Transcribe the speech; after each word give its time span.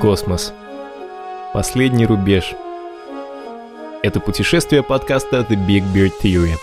Космос. 0.00 0.54
Последний 1.52 2.06
рубеж. 2.06 2.54
Это 4.02 4.18
путешествие 4.18 4.82
подкаста 4.82 5.40
The 5.40 5.56
Big 5.56 5.82
Beard 5.92 6.12
Theory. 6.22 6.54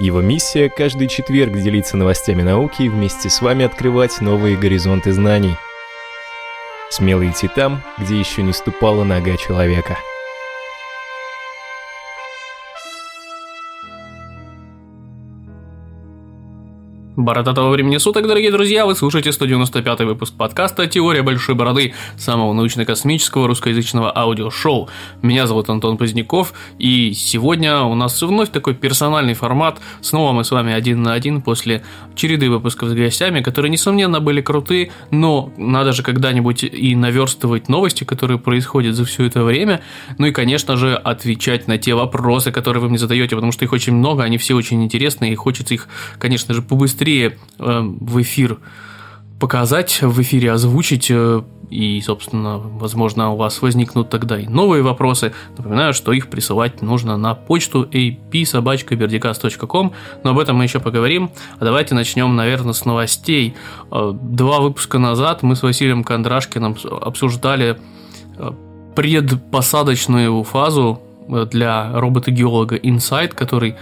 Его 0.00 0.20
миссия– 0.20 0.68
каждый 0.76 1.08
четверг 1.08 1.54
делиться 1.54 1.96
новостями 1.96 2.42
науки 2.42 2.82
и 2.82 2.88
вместе 2.90 3.30
с 3.30 3.40
вами 3.40 3.64
открывать 3.64 4.20
новые 4.20 4.58
горизонты 4.58 5.12
знаний. 5.12 5.56
Смело 6.90 7.26
идти 7.26 7.48
там, 7.48 7.82
где 7.96 8.18
еще 8.18 8.42
не 8.42 8.52
ступала 8.52 9.04
нога 9.04 9.38
человека– 9.38 9.96
Бородатого 17.16 17.70
времени 17.70 17.98
суток, 17.98 18.26
дорогие 18.26 18.50
друзья, 18.50 18.84
вы 18.86 18.96
слушаете 18.96 19.30
195 19.30 20.00
выпуск 20.00 20.34
подкаста 20.36 20.88
«Теория 20.88 21.22
большой 21.22 21.54
бороды», 21.54 21.94
самого 22.16 22.52
научно-космического 22.54 23.46
русскоязычного 23.46 24.12
аудиошоу. 24.18 24.88
Меня 25.22 25.46
зовут 25.46 25.70
Антон 25.70 25.96
Поздняков, 25.96 26.52
и 26.80 27.12
сегодня 27.12 27.82
у 27.82 27.94
нас 27.94 28.20
вновь 28.20 28.50
такой 28.50 28.74
персональный 28.74 29.34
формат. 29.34 29.78
Снова 30.00 30.32
мы 30.32 30.42
с 30.42 30.50
вами 30.50 30.72
один 30.72 31.04
на 31.04 31.12
один 31.12 31.40
после 31.40 31.84
череды 32.16 32.50
выпусков 32.50 32.88
с 32.88 32.94
гостями, 32.94 33.42
которые, 33.42 33.70
несомненно, 33.70 34.18
были 34.18 34.40
крутые, 34.40 34.90
но 35.12 35.52
надо 35.56 35.92
же 35.92 36.02
когда-нибудь 36.02 36.64
и 36.64 36.96
наверстывать 36.96 37.68
новости, 37.68 38.02
которые 38.02 38.40
происходят 38.40 38.96
за 38.96 39.04
все 39.04 39.26
это 39.26 39.44
время, 39.44 39.82
ну 40.18 40.26
и, 40.26 40.32
конечно 40.32 40.76
же, 40.76 40.96
отвечать 40.96 41.68
на 41.68 41.78
те 41.78 41.94
вопросы, 41.94 42.50
которые 42.50 42.82
вы 42.82 42.88
мне 42.88 42.98
задаете, 42.98 43.36
потому 43.36 43.52
что 43.52 43.64
их 43.64 43.72
очень 43.72 43.94
много, 43.94 44.24
они 44.24 44.36
все 44.36 44.56
очень 44.56 44.82
интересные, 44.82 45.32
и 45.32 45.36
хочется 45.36 45.74
их, 45.74 45.86
конечно 46.18 46.54
же, 46.54 46.60
побыстрее 46.60 47.03
быстрее 47.04 47.36
э, 47.58 47.80
в 48.00 48.22
эфир 48.22 48.58
показать, 49.38 50.00
в 50.00 50.22
эфире 50.22 50.52
озвучить, 50.52 51.10
э, 51.10 51.42
и, 51.70 52.00
собственно, 52.00 52.58
возможно, 52.58 53.32
у 53.32 53.36
вас 53.36 53.60
возникнут 53.60 54.08
тогда 54.08 54.38
и 54.38 54.46
новые 54.46 54.82
вопросы. 54.82 55.34
Напоминаю, 55.58 55.92
что 55.92 56.12
их 56.12 56.28
присылать 56.28 56.80
нужно 56.82 57.18
на 57.18 57.34
почту 57.34 57.82
ap-verdicast.com, 57.82 59.92
но 60.22 60.30
об 60.30 60.38
этом 60.38 60.56
мы 60.56 60.64
еще 60.64 60.80
поговорим. 60.80 61.30
А 61.58 61.64
давайте 61.64 61.94
начнем, 61.94 62.34
наверное, 62.36 62.72
с 62.72 62.86
новостей. 62.86 63.54
Э, 63.90 64.12
два 64.14 64.60
выпуска 64.60 64.98
назад 64.98 65.42
мы 65.42 65.56
с 65.56 65.62
Василием 65.62 66.04
Кондрашкиным 66.04 66.76
обсуждали 67.02 67.76
предпосадочную 68.96 70.42
фазу 70.44 71.00
для 71.28 71.90
робота-геолога 71.98 72.76
Insight, 72.76 73.34
который 73.34 73.74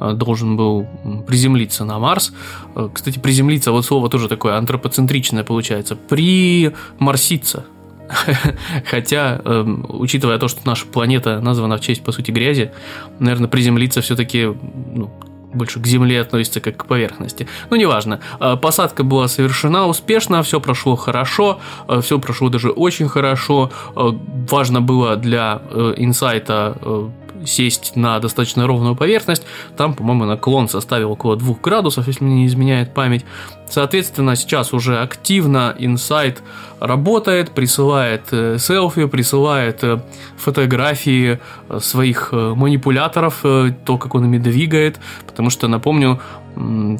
должен 0.00 0.56
был 0.56 0.86
приземлиться 1.26 1.84
на 1.84 1.98
Марс. 1.98 2.32
Э, 2.74 2.88
кстати, 2.92 3.18
приземлиться, 3.18 3.72
вот 3.72 3.84
слово 3.84 4.08
тоже 4.08 4.28
такое 4.28 4.56
антропоцентричное 4.56 5.44
получается. 5.44 5.96
Примарситься. 5.96 7.64
Хотя, 8.90 9.40
э, 9.44 9.62
учитывая 9.88 10.38
то, 10.38 10.48
что 10.48 10.60
наша 10.64 10.86
планета 10.86 11.40
названа 11.40 11.76
в 11.76 11.80
честь, 11.80 12.02
по 12.02 12.12
сути, 12.12 12.30
грязи, 12.30 12.72
наверное, 13.18 13.48
приземлиться 13.48 14.00
все-таки 14.00 14.46
ну, 14.46 15.10
больше 15.52 15.80
к 15.80 15.86
Земле 15.86 16.20
относится 16.20 16.60
как 16.60 16.76
к 16.76 16.86
поверхности. 16.86 17.46
Но 17.70 17.76
неважно. 17.76 18.20
Посадка 18.62 19.02
была 19.02 19.26
совершена 19.28 19.86
успешно, 19.86 20.42
все 20.44 20.60
прошло 20.60 20.94
хорошо, 20.94 21.58
все 22.02 22.20
прошло 22.20 22.48
даже 22.50 22.70
очень 22.70 23.08
хорошо. 23.08 23.72
Важно 23.94 24.80
было 24.80 25.16
для 25.16 25.60
инсайта 25.96 27.10
сесть 27.46 27.96
на 27.96 28.18
достаточно 28.18 28.66
ровную 28.66 28.96
поверхность. 28.96 29.44
Там, 29.76 29.94
по-моему, 29.94 30.24
наклон 30.24 30.68
составил 30.68 31.12
около 31.12 31.36
2 31.36 31.56
градусов, 31.62 32.06
если 32.06 32.24
мне 32.24 32.36
не 32.36 32.46
изменяет 32.46 32.94
память. 32.94 33.24
Соответственно, 33.68 34.34
сейчас 34.34 34.72
уже 34.72 34.98
активно 34.98 35.74
Insight 35.78 36.38
работает, 36.80 37.52
присылает 37.52 38.22
э, 38.32 38.58
селфи, 38.58 39.06
присылает 39.06 39.84
э, 39.84 40.00
фотографии 40.36 41.38
э, 41.68 41.78
своих 41.78 42.32
манипуляторов, 42.32 43.42
то, 43.42 43.98
как 43.98 44.14
он 44.14 44.24
ими 44.24 44.38
двигает, 44.38 44.98
потому 45.26 45.50
что, 45.50 45.68
напомню, 45.68 46.20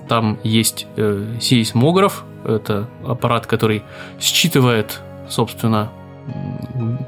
там 0.09 0.39
есть 0.45 0.87
сейсмограф, 1.41 2.25
это 2.45 2.89
аппарат, 3.05 3.47
который 3.47 3.83
считывает, 4.21 5.01
собственно, 5.29 5.91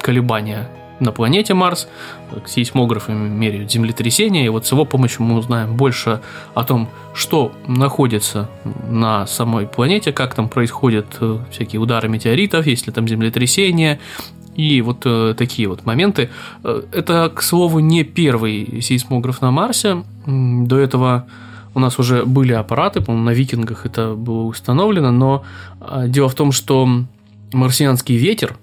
колебания 0.01 0.69
на 1.03 1.13
планете 1.13 1.55
Марс, 1.55 1.89
сейсмографами 2.47 3.29
меряют 3.29 3.71
землетрясения, 3.71 4.47
и 4.47 4.49
вот 4.49 4.67
с 4.67 4.73
его 4.73 4.85
помощью 4.85 5.25
мы 5.25 5.37
узнаем 5.37 5.77
больше 5.77 6.21
о 6.55 6.65
том, 6.65 6.89
что 7.15 7.53
находится 7.67 8.49
на 8.89 9.27
самой 9.27 9.67
планете, 9.67 10.13
как 10.13 10.35
там 10.35 10.49
происходят 10.49 11.07
э, 11.21 11.39
всякие 11.51 11.81
удары 11.81 12.09
метеоритов, 12.09 12.67
есть 12.67 12.87
ли 12.87 12.93
там 12.93 13.07
землетрясения, 13.07 13.99
и 14.55 14.81
вот 14.83 15.03
э, 15.05 15.35
такие 15.37 15.69
вот 15.69 15.85
моменты. 15.85 16.31
Э, 16.63 16.83
это, 16.93 17.31
к 17.35 17.43
слову, 17.43 17.81
не 17.81 18.05
первый 18.05 18.81
сейсмограф 18.81 19.41
на 19.43 19.51
Марсе. 19.51 20.05
До 20.27 20.79
этого 20.79 21.27
у 21.75 21.81
нас 21.81 21.99
уже 21.99 22.25
были 22.25 22.53
аппараты, 22.53 23.01
по-моему, 23.01 23.27
на 23.27 23.31
викингах 23.31 23.87
это 23.87 24.15
было 24.15 24.43
установлено, 24.43 25.11
но 25.11 25.45
э, 25.81 26.05
дело 26.09 26.29
в 26.29 26.35
том, 26.35 26.53
что 26.53 26.89
марсианский 27.53 28.17
ветер, 28.17 28.57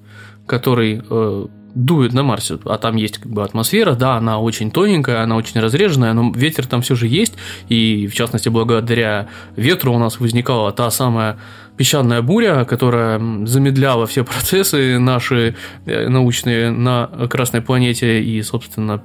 который 0.45 1.01
э, 1.09 1.45
дует 1.75 2.13
на 2.13 2.23
Марсе, 2.23 2.59
а 2.65 2.77
там 2.77 2.95
есть 2.95 3.19
как 3.19 3.31
бы 3.31 3.43
атмосфера, 3.43 3.93
да, 3.93 4.15
она 4.15 4.39
очень 4.39 4.71
тоненькая, 4.71 5.23
она 5.23 5.35
очень 5.35 5.59
разреженная, 5.59 6.13
но 6.13 6.31
ветер 6.35 6.65
там 6.65 6.81
все 6.81 6.95
же 6.95 7.07
есть, 7.07 7.33
и 7.67 8.07
в 8.07 8.13
частности 8.13 8.49
благодаря 8.49 9.27
ветру 9.55 9.93
у 9.93 9.99
нас 9.99 10.19
возникала 10.19 10.71
та 10.71 10.89
самая 10.89 11.37
песчаная 11.77 12.21
буря, 12.21 12.65
которая 12.65 13.19
замедляла 13.45 14.05
все 14.05 14.23
процессы 14.25 14.99
наши 14.99 15.55
э, 15.85 16.09
научные 16.09 16.71
на 16.71 17.07
Красной 17.29 17.61
планете 17.61 18.21
и, 18.21 18.41
собственно, 18.41 19.01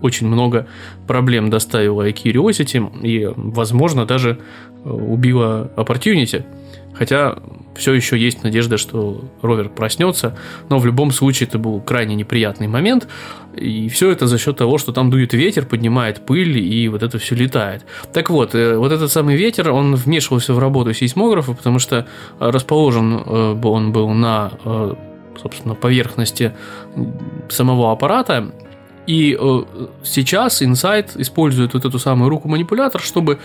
очень 0.00 0.26
много 0.26 0.68
проблем 1.06 1.50
доставила 1.50 2.06
и 2.06 2.12
Curiosity, 2.12 3.02
и, 3.02 3.32
возможно, 3.34 4.04
даже 4.06 4.38
э, 4.84 4.88
убила 4.88 5.72
Opportunity. 5.76 6.44
Хотя 6.94 7.36
все 7.74 7.92
еще 7.92 8.16
есть 8.16 8.42
надежда, 8.42 8.78
что 8.78 9.24
ровер 9.42 9.68
проснется, 9.68 10.36
но 10.68 10.78
в 10.78 10.86
любом 10.86 11.10
случае 11.10 11.48
это 11.48 11.58
был 11.58 11.80
крайне 11.80 12.14
неприятный 12.14 12.68
момент, 12.68 13.08
и 13.56 13.88
все 13.88 14.10
это 14.10 14.26
за 14.26 14.38
счет 14.38 14.56
того, 14.56 14.78
что 14.78 14.92
там 14.92 15.10
дует 15.10 15.32
ветер, 15.32 15.66
поднимает 15.66 16.24
пыль, 16.24 16.58
и 16.58 16.88
вот 16.88 17.02
это 17.02 17.18
все 17.18 17.34
летает. 17.34 17.84
Так 18.12 18.30
вот, 18.30 18.54
э, 18.54 18.76
вот 18.76 18.92
этот 18.92 19.10
самый 19.10 19.36
ветер, 19.36 19.70
он 19.72 19.94
вмешивался 19.96 20.54
в 20.54 20.58
работу 20.58 20.94
сейсмографа, 20.94 21.52
потому 21.52 21.78
что 21.78 22.06
расположен 22.38 23.22
э, 23.26 23.60
он 23.62 23.92
был 23.92 24.10
на, 24.10 24.52
э, 24.64 24.94
собственно, 25.42 25.74
поверхности 25.74 26.52
самого 27.48 27.90
аппарата, 27.90 28.52
и 29.06 29.36
э, 29.38 29.62
сейчас 30.02 30.62
Insight 30.62 31.20
использует 31.20 31.74
вот 31.74 31.84
эту 31.84 31.98
самую 31.98 32.30
руку-манипулятор, 32.30 33.00
чтобы 33.00 33.38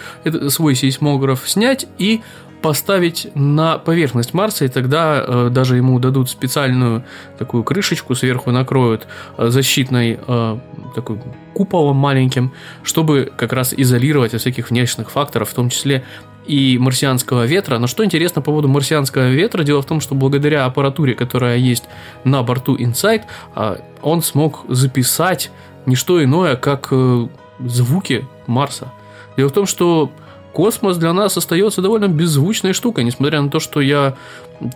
свой 0.48 0.76
сейсмограф 0.76 1.50
снять 1.50 1.88
и 1.98 2.22
поставить 2.62 3.28
на 3.36 3.78
поверхность 3.78 4.34
Марса, 4.34 4.66
и 4.66 4.68
тогда 4.68 5.24
э, 5.26 5.50
даже 5.52 5.78
ему 5.78 6.00
дадут 6.00 6.30
специальную 6.30 7.04
такую 7.38 7.64
крышечку, 7.64 8.16
сверху 8.16 8.52
накроют 8.52 9.08
э, 9.38 9.50
защитной 9.50 10.20
э, 10.26 10.58
такой 10.96 11.20
куполом 11.54 11.96
маленьким, 11.98 12.52
чтобы 12.84 13.32
как 13.38 13.54
раз 13.54 13.74
изолировать 13.76 14.34
от 14.34 14.42
всяких 14.42 14.70
внешних 14.70 15.12
факторов, 15.12 15.50
в 15.50 15.54
том 15.54 15.70
числе 15.70 16.04
и 16.50 16.78
марсианского 16.80 17.46
ветра. 17.46 17.78
Но 17.78 17.88
что 17.88 18.04
интересно 18.04 18.42
по 18.42 18.52
поводу 18.52 18.68
марсианского 18.68 19.30
ветра, 19.30 19.64
дело 19.64 19.82
в 19.82 19.86
том, 19.86 20.02
что 20.02 20.16
благодаря 20.16 20.66
аппаратуре, 20.66 21.14
которая 21.14 21.58
есть 21.58 21.84
на 22.24 22.42
борту 22.44 22.76
Insight, 22.76 23.24
э, 23.56 23.78
он 24.02 24.22
смог 24.22 24.66
записать 24.68 25.52
не 25.86 25.96
что 25.96 26.24
иное, 26.24 26.56
как 26.56 26.88
э, 26.92 27.28
звуки 27.60 28.28
Марса. 28.48 28.92
Дело 29.38 29.50
в 29.50 29.54
том, 29.54 29.66
что 29.66 30.12
космос 30.54 30.98
для 30.98 31.14
нас 31.14 31.38
остается 31.38 31.82
довольно 31.82 32.08
беззвучной 32.08 32.74
штукой, 32.74 33.04
несмотря 33.04 33.42
на 33.42 33.50
то, 33.50 33.60
что 33.60 33.82
я 33.82 34.16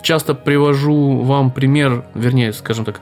часто 0.02 0.34
привожу 0.34 1.22
вам 1.22 1.52
пример, 1.52 2.06
вернее, 2.16 2.54
скажем 2.54 2.86
так, 2.86 3.02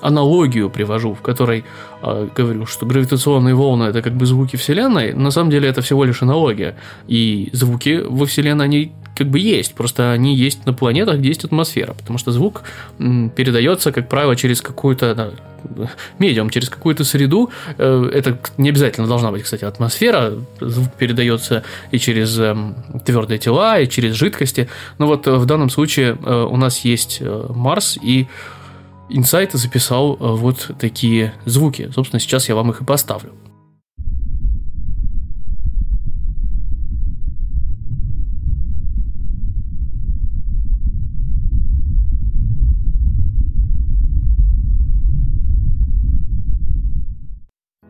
аналогию 0.00 0.70
привожу, 0.70 1.14
в 1.14 1.20
которой 1.20 1.64
э, 2.02 2.28
говорю, 2.36 2.66
что 2.66 2.86
гравитационные 2.86 3.54
волны 3.54 3.84
это 3.84 4.02
как 4.02 4.12
бы 4.12 4.26
звуки 4.26 4.56
Вселенной. 4.56 5.14
На 5.14 5.30
самом 5.30 5.50
деле 5.50 5.68
это 5.68 5.80
всего 5.82 6.04
лишь 6.04 6.22
аналогия. 6.22 6.76
И 7.08 7.48
звуки 7.52 8.02
во 8.06 8.26
Вселенной, 8.26 8.64
они 8.64 8.92
как 9.16 9.28
бы 9.28 9.38
есть, 9.38 9.74
просто 9.74 10.12
они 10.12 10.36
есть 10.36 10.66
на 10.66 10.72
планетах, 10.72 11.18
где 11.18 11.28
есть 11.28 11.44
атмосфера, 11.44 11.94
потому 11.94 12.18
что 12.18 12.32
звук 12.32 12.62
передается, 12.98 13.92
как 13.92 14.08
правило, 14.08 14.36
через 14.36 14.60
какую-то 14.60 15.34
медиум, 16.18 16.50
через 16.50 16.68
какую-то 16.68 17.04
среду. 17.04 17.50
Э, 17.78 18.10
это 18.12 18.38
не 18.56 18.68
обязательно 18.68 19.06
должна 19.06 19.30
быть, 19.30 19.42
кстати, 19.42 19.64
атмосфера. 19.64 20.32
Звук 20.60 20.92
передается 20.94 21.64
и 21.90 21.98
через 21.98 22.38
эм, 22.38 22.76
твердые 23.04 23.38
тела, 23.38 23.80
и 23.80 23.88
через 23.88 24.14
жидкости. 24.14 24.68
Но 24.98 25.06
вот 25.06 25.26
э, 25.26 25.32
в 25.32 25.46
данном 25.46 25.70
случае 25.70 26.16
э, 26.22 26.46
у 26.48 26.56
нас 26.56 26.80
есть 26.80 27.22
Марс, 27.48 27.98
и 28.00 28.26
Insight 29.10 29.56
записал 29.56 30.16
вот 30.16 30.70
такие 30.78 31.32
звуки. 31.44 31.90
Собственно, 31.94 32.20
сейчас 32.20 32.48
я 32.48 32.54
вам 32.54 32.70
их 32.70 32.80
и 32.80 32.84
поставлю. 32.84 33.32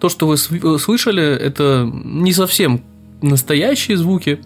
То, 0.07 0.11
что 0.11 0.27
вы 0.27 0.79
слышали, 0.79 1.25
это 1.25 1.91
не 1.93 2.33
совсем 2.33 2.83
настоящие 3.23 3.97
звуки. 3.97 4.41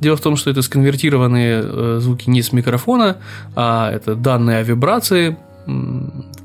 Дело 0.00 0.16
в 0.16 0.20
том, 0.20 0.36
что 0.36 0.50
это 0.50 0.62
сконвертированные 0.62 1.62
э, 1.62 1.98
звуки 2.00 2.28
не 2.28 2.42
с 2.42 2.52
микрофона, 2.52 3.16
а 3.54 3.90
это 3.90 4.14
данные 4.14 4.58
о 4.58 4.62
вибрации, 4.62 5.36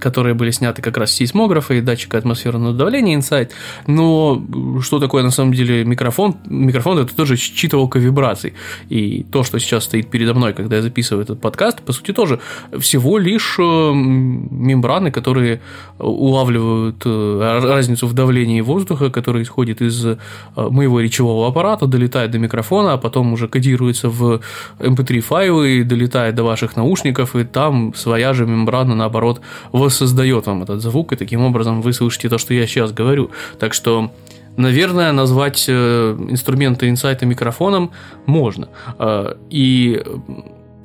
которые 0.02 0.34
были 0.34 0.52
сняты 0.52 0.82
как 0.82 0.98
раз 0.98 1.12
с 1.12 1.16
сейсмографа 1.16 1.76
и 1.76 1.82
датчика 1.82 2.18
атмосферного 2.18 2.74
давления 2.74 3.18
Insight. 3.18 3.52
Но 3.88 4.44
что 4.82 5.00
такое 5.00 5.24
на 5.24 5.32
самом 5.32 5.54
деле 5.54 5.86
микрофон? 5.86 6.36
Микрофон 6.46 7.00
это 7.00 7.16
тоже 7.16 7.36
считывалка 7.36 8.00
вибраций. 8.00 8.54
И 8.90 9.24
то, 9.32 9.44
что 9.44 9.60
сейчас 9.60 9.86
стоит 9.86 10.10
передо 10.10 10.34
мной, 10.34 10.54
когда 10.54 10.78
я 10.78 10.82
записываю 10.82 11.24
этот 11.24 11.40
подкаст, 11.40 11.82
по 11.82 11.94
сути 11.94 12.14
тоже 12.14 12.40
всего 12.80 13.18
лишь 13.18 13.56
э, 13.60 13.62
мембраны, 13.94 15.12
которые 15.12 15.62
улавливают 16.00 17.04
э, 17.06 17.60
разницу 17.64 18.08
в 18.08 18.14
давлении 18.14 18.62
воздуха, 18.62 19.10
который 19.10 19.44
исходит 19.44 19.82
из 19.82 20.06
э, 20.06 20.18
моего 20.56 21.00
речевого 21.00 21.48
аппарата, 21.48 21.86
долетает 21.86 22.32
до 22.32 22.40
микрофона, 22.40 22.94
а 22.94 22.98
потом 22.98 23.34
уже 23.34 23.48
кодируется 23.48 24.10
в 24.10 24.42
MP3 24.80 25.16
эм 25.16 25.22
файлы, 25.22 25.84
долетает 25.84 26.36
до 26.36 26.44
ваших 26.44 26.76
наушников, 26.76 27.36
и 27.36 27.44
там 27.44 27.94
своя 27.94 28.34
же 28.34 28.46
мембрана, 28.46 28.96
наоборот, 28.96 29.42
воссоздает 29.92 30.48
вам 30.48 30.64
этот 30.64 30.82
звук, 30.82 31.12
и 31.12 31.16
таким 31.16 31.42
образом 31.42 31.82
вы 31.82 31.94
слышите 31.94 32.30
то, 32.30 32.38
что 32.38 32.54
я 32.54 32.66
сейчас 32.68 32.94
говорю. 32.94 33.30
Так 33.60 33.74
что 33.74 34.12
Наверное, 34.58 35.14
назвать 35.14 35.66
э, 35.70 36.18
инструменты 36.30 36.90
инсайта 36.90 37.26
микрофоном 37.26 37.92
можно. 38.26 38.68
Э, 39.00 39.36
и 39.50 40.04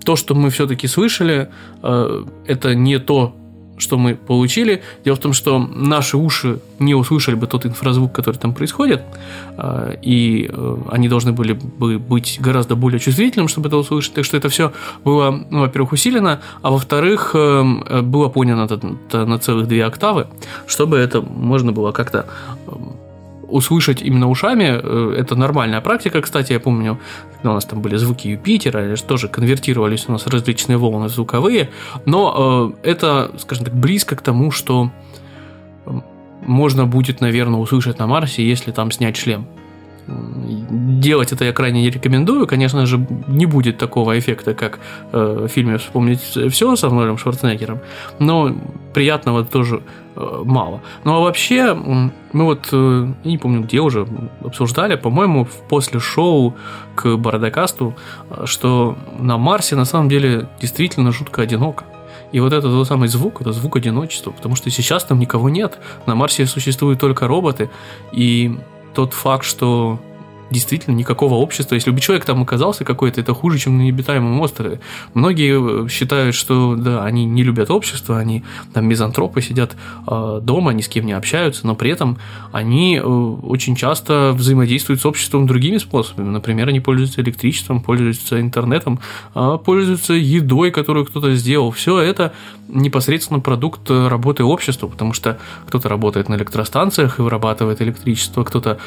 то, 0.04 0.14
что 0.14 0.34
мы 0.36 0.50
все-таки 0.50 0.86
слышали, 0.86 1.48
э, 1.82 2.24
это 2.46 2.74
не 2.76 2.98
то, 2.98 3.34
что 3.78 3.98
мы 3.98 4.14
получили. 4.14 4.82
Дело 5.04 5.16
в 5.16 5.20
том, 5.20 5.32
что 5.32 5.58
наши 5.58 6.16
уши 6.16 6.60
не 6.78 6.94
услышали 6.94 7.34
бы 7.34 7.46
тот 7.46 7.66
инфразвук, 7.66 8.12
который 8.12 8.36
там 8.36 8.54
происходит, 8.54 9.02
а, 9.56 9.92
и 10.02 10.48
э, 10.50 10.76
они 10.90 11.08
должны 11.08 11.32
были 11.32 11.52
бы 11.52 11.98
быть 11.98 12.38
гораздо 12.40 12.76
более 12.76 13.00
чувствительным, 13.00 13.48
чтобы 13.48 13.68
это 13.68 13.76
услышать. 13.76 14.14
Так 14.14 14.24
что 14.24 14.36
это 14.36 14.48
все 14.48 14.72
было, 15.04 15.46
ну, 15.50 15.60
во-первых, 15.60 15.92
усилено, 15.92 16.40
а 16.62 16.70
во-вторых, 16.70 17.30
э, 17.34 18.02
было 18.02 18.28
понято 18.28 18.78
на 19.12 19.38
целых 19.38 19.68
две 19.68 19.84
октавы, 19.84 20.26
чтобы 20.66 20.98
это 20.98 21.20
можно 21.20 21.72
было 21.72 21.92
как-то 21.92 22.26
услышать 23.48 24.02
именно 24.02 24.28
ушами, 24.28 24.64
э, 24.64 25.14
это 25.18 25.36
нормальная 25.36 25.80
практика. 25.80 26.20
Кстати, 26.20 26.52
я 26.52 26.60
помню, 26.60 26.98
когда 27.34 27.50
у 27.50 27.54
нас 27.54 27.64
там 27.64 27.80
были 27.80 27.96
звуки 27.96 28.28
Юпитера, 28.28 28.96
тоже 28.96 29.28
конвертировались 29.28 30.08
у 30.08 30.12
нас 30.12 30.26
различные 30.26 30.78
волны 30.78 31.08
звуковые, 31.08 31.70
но 32.04 32.74
э, 32.82 32.88
это, 32.90 33.30
скажем 33.38 33.64
так, 33.64 33.74
близко 33.74 34.16
к 34.16 34.22
тому, 34.22 34.50
что 34.50 34.90
можно 36.42 36.86
будет, 36.86 37.20
наверное, 37.20 37.60
услышать 37.60 37.98
на 37.98 38.06
Марсе, 38.06 38.46
если 38.46 38.72
там 38.72 38.90
снять 38.90 39.16
шлем. 39.16 39.46
Делать 40.06 41.32
это 41.32 41.44
я 41.44 41.52
крайне 41.52 41.82
не 41.82 41.90
рекомендую. 41.90 42.46
Конечно 42.46 42.86
же, 42.86 43.04
не 43.26 43.46
будет 43.46 43.78
такого 43.78 44.16
эффекта, 44.18 44.54
как 44.54 44.78
э, 45.12 45.46
в 45.46 45.48
фильме 45.48 45.78
«Вспомнить 45.78 46.20
все» 46.20 46.76
с 46.76 46.84
Арнольдом 46.84 47.18
Шварценеггером, 47.18 47.80
но 48.20 48.54
приятного 48.94 49.44
тоже 49.44 49.82
э, 50.14 50.42
мало. 50.44 50.80
Ну 51.04 51.16
а 51.16 51.20
вообще, 51.20 51.74
мы 51.74 52.44
вот, 52.44 52.68
э, 52.70 53.12
не 53.24 53.38
помню 53.38 53.62
где 53.62 53.80
уже, 53.80 54.06
обсуждали, 54.44 54.94
по-моему, 54.94 55.48
после 55.68 55.98
шоу 55.98 56.54
к 56.94 57.16
Бородокасту, 57.16 57.96
что 58.44 58.96
на 59.18 59.38
Марсе 59.38 59.74
на 59.74 59.84
самом 59.84 60.08
деле 60.08 60.48
действительно 60.60 61.10
жутко 61.10 61.42
одиноко. 61.42 61.84
И 62.32 62.40
вот 62.40 62.52
этот 62.52 62.72
вот 62.72 62.86
самый 62.86 63.08
звук, 63.08 63.40
это 63.40 63.52
звук 63.52 63.76
одиночества, 63.76 64.30
потому 64.30 64.56
что 64.56 64.70
сейчас 64.70 65.04
там 65.04 65.18
никого 65.18 65.48
нет. 65.48 65.78
На 66.06 66.14
Марсе 66.14 66.46
существуют 66.46 67.00
только 67.00 67.26
роботы, 67.26 67.70
и 68.12 68.56
тот 68.96 69.12
факт, 69.12 69.44
что 69.44 69.98
действительно 70.50 70.94
никакого 70.94 71.34
общества. 71.34 71.74
Если 71.74 71.90
бы 71.90 72.00
человек 72.00 72.24
там 72.24 72.42
оказался 72.42 72.84
какой-то, 72.84 73.20
это 73.20 73.34
хуже, 73.34 73.58
чем 73.58 73.78
на 73.78 73.82
необитаемом 73.82 74.40
острове. 74.40 74.80
Многие 75.14 75.84
э, 75.84 75.88
считают, 75.88 76.34
что 76.34 76.76
да, 76.76 77.04
они 77.04 77.24
не 77.24 77.42
любят 77.42 77.70
общество, 77.70 78.18
они 78.18 78.44
там 78.72 78.86
мизантропы 78.86 79.42
сидят 79.42 79.76
э, 80.06 80.40
дома, 80.42 80.72
ни 80.72 80.82
с 80.82 80.88
кем 80.88 81.06
не 81.06 81.12
общаются, 81.12 81.66
но 81.66 81.74
при 81.74 81.90
этом 81.90 82.18
они 82.52 82.96
э, 82.96 83.02
очень 83.02 83.76
часто 83.76 84.32
взаимодействуют 84.34 85.00
с 85.00 85.06
обществом 85.06 85.46
другими 85.46 85.78
способами. 85.78 86.28
Например, 86.28 86.68
они 86.68 86.80
пользуются 86.80 87.20
электричеством, 87.20 87.80
пользуются 87.80 88.40
интернетом, 88.40 89.00
э, 89.34 89.58
пользуются 89.64 90.14
едой, 90.14 90.70
которую 90.70 91.06
кто-то 91.06 91.34
сделал. 91.34 91.70
Все 91.70 91.98
это 91.98 92.32
непосредственно 92.68 93.40
продукт 93.40 93.90
работы 93.90 94.44
общества, 94.44 94.88
потому 94.88 95.12
что 95.12 95.38
кто-то 95.66 95.88
работает 95.88 96.28
на 96.28 96.34
электростанциях 96.34 97.18
и 97.18 97.22
вырабатывает 97.22 97.80
электричество, 97.80 98.44
кто-то 98.44 98.78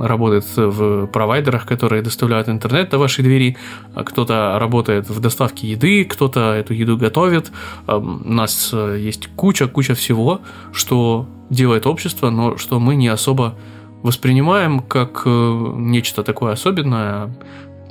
работает 0.00 0.44
в 0.56 0.87
провайдерах, 1.12 1.66
которые 1.66 2.02
доставляют 2.02 2.48
интернет 2.48 2.90
до 2.90 2.98
вашей 2.98 3.24
двери, 3.24 3.56
а 3.94 4.04
кто-то 4.04 4.58
работает 4.58 5.08
в 5.08 5.20
доставке 5.20 5.68
еды, 5.68 6.04
кто-то 6.04 6.52
эту 6.52 6.74
еду 6.74 6.96
готовит. 6.96 7.50
У 7.86 8.00
нас 8.32 8.70
э, 8.72 8.98
есть 8.98 9.28
куча-куча 9.36 9.94
всего, 9.94 10.40
что 10.72 11.26
делает 11.50 11.86
общество, 11.86 12.30
но 12.30 12.56
что 12.56 12.78
мы 12.80 12.96
не 12.96 13.08
особо 13.08 13.54
воспринимаем 14.02 14.80
как 14.80 15.22
э, 15.24 15.72
нечто 15.76 16.22
такое 16.22 16.52
особенное, 16.52 17.30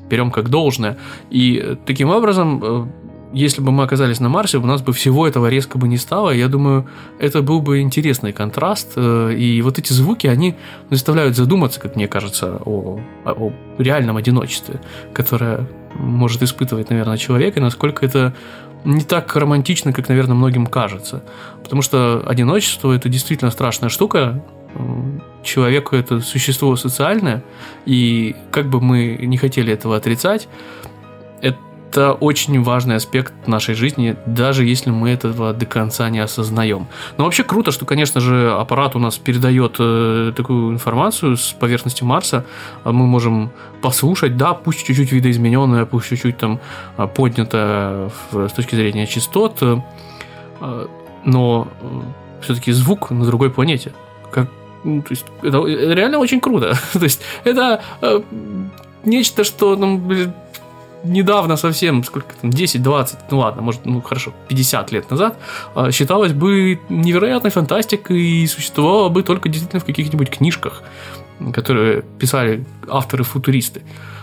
берем 0.10 0.32
как 0.32 0.50
должное. 0.50 0.98
И 1.30 1.78
таким 1.86 2.10
образом 2.10 2.64
э, 2.64 2.86
если 3.34 3.62
бы 3.62 3.72
мы 3.72 3.84
оказались 3.84 4.20
на 4.20 4.30
Марсе, 4.30 4.58
у 4.58 4.66
нас 4.66 4.82
бы 4.82 4.94
всего 4.94 5.28
этого 5.28 5.48
резко 5.48 5.78
бы 5.78 5.88
не 5.88 5.98
стало. 5.98 6.32
Я 6.32 6.48
думаю, 6.48 6.88
это 7.20 7.42
был 7.42 7.62
бы 7.62 7.82
интересный 7.82 8.32
контраст. 8.32 8.94
Э, 8.96 9.34
и 9.34 9.62
вот 9.62 9.80
эти 9.80 9.92
звуки, 9.92 10.28
они 10.28 10.56
заставляют 10.90 11.36
задуматься, 11.36 11.80
как 11.80 11.96
мне 11.96 12.08
кажется, 12.08 12.62
о, 12.66 13.00
о 13.26 13.52
реальном 13.78 14.18
одиночестве, 14.18 14.80
которое 15.14 15.68
может 15.96 16.42
испытывать, 16.42 16.90
наверное, 16.90 17.18
человек, 17.18 17.58
и 17.58 17.60
насколько 17.60 18.06
это 18.06 18.34
не 18.86 19.02
так 19.02 19.36
романтично, 19.36 19.92
как, 19.92 20.08
наверное, 20.08 20.36
многим 20.36 20.66
кажется. 20.66 21.24
Потому 21.64 21.82
что 21.82 22.24
одиночество– 22.26 22.92
это 22.96 23.10
действительно 23.10 23.52
страшная 23.52 23.90
штука. 23.90 24.44
Человеку 25.44 25.96
это 25.96 26.22
существо 26.22 26.76
социальное, 26.76 27.44
и 27.86 28.36
как 28.52 28.70
бы 28.70 28.80
мы 28.80 29.18
не 29.20 29.38
хотели 29.38 29.74
этого 29.74 29.96
отрицать, 29.96 30.48
это 31.42 31.58
это 31.90 32.14
очень 32.14 32.62
важный 32.62 32.96
аспект 32.96 33.34
нашей 33.48 33.76
жизни, 33.76 34.16
даже 34.26 34.66
если 34.66 34.92
мы 34.92 35.10
этого 35.10 35.54
до 35.54 35.66
конца 35.66 36.10
не 36.10 36.20
осознаем. 36.20 36.88
Но 37.18 37.24
вообще 37.24 37.44
круто, 37.44 37.72
что, 37.72 37.86
конечно 37.86 38.20
же, 38.20 38.52
аппарат 38.52 38.96
у 38.96 39.00
нас 39.00 39.18
передает 39.18 39.78
э, 39.80 40.34
такую 40.36 40.74
информацию 40.74 41.38
с 41.38 41.54
поверхности 41.54 42.04
Марса. 42.04 42.46
А 42.84 42.92
мы 42.92 43.08
можем 43.08 43.52
послушать, 43.82 44.38
да, 44.38 44.54
пусть 44.54 44.86
чуть-чуть 44.86 45.12
видоизмененная, 45.12 45.86
пусть 45.86 46.10
чуть-чуть 46.10 46.38
там 46.38 46.60
а, 46.98 47.08
поднята 47.08 48.12
с 48.32 48.52
точки 48.52 48.76
зрения 48.76 49.08
частот, 49.08 49.58
э, 49.62 49.78
но 51.26 51.68
э, 51.82 52.42
все-таки 52.42 52.72
звук 52.72 53.12
на 53.12 53.26
другой 53.26 53.50
планете. 53.50 53.94
Как, 54.32 54.50
ну, 54.84 55.02
то 55.02 55.12
есть, 55.12 55.26
это, 55.42 55.66
это 55.66 55.94
реально 55.94 56.20
очень 56.20 56.42
круто. 56.42 56.78
то 56.94 57.04
есть, 57.04 57.22
это 57.44 57.82
э, 58.02 58.22
нечто, 59.04 59.44
что 59.44 59.76
ну, 59.76 60.02
недавно 61.04 61.58
совсем, 61.58 62.04
сколько 62.04 62.34
там, 62.42 62.50
10-20, 62.50 63.18
ну 63.32 63.40
ладно, 63.40 63.62
может, 63.62 63.86
ну 63.86 64.02
хорошо, 64.02 64.34
50 64.48 64.92
лет 64.92 65.10
назад, 65.10 65.38
а, 65.76 65.92
считалось 65.92 66.34
бы 66.34 66.80
невероятной 66.90 67.52
фантастикой 67.52 68.20
и 68.20 68.48
существовало 68.48 69.10
бы 69.10 69.24
только 69.24 69.50
действительно 69.50 69.80
в 69.80 69.86
каких-нибудь 69.86 70.30
книжках, 70.30 70.84
которые 71.54 72.04
писали 72.20 72.66
авторы-футуристы. 72.88 73.82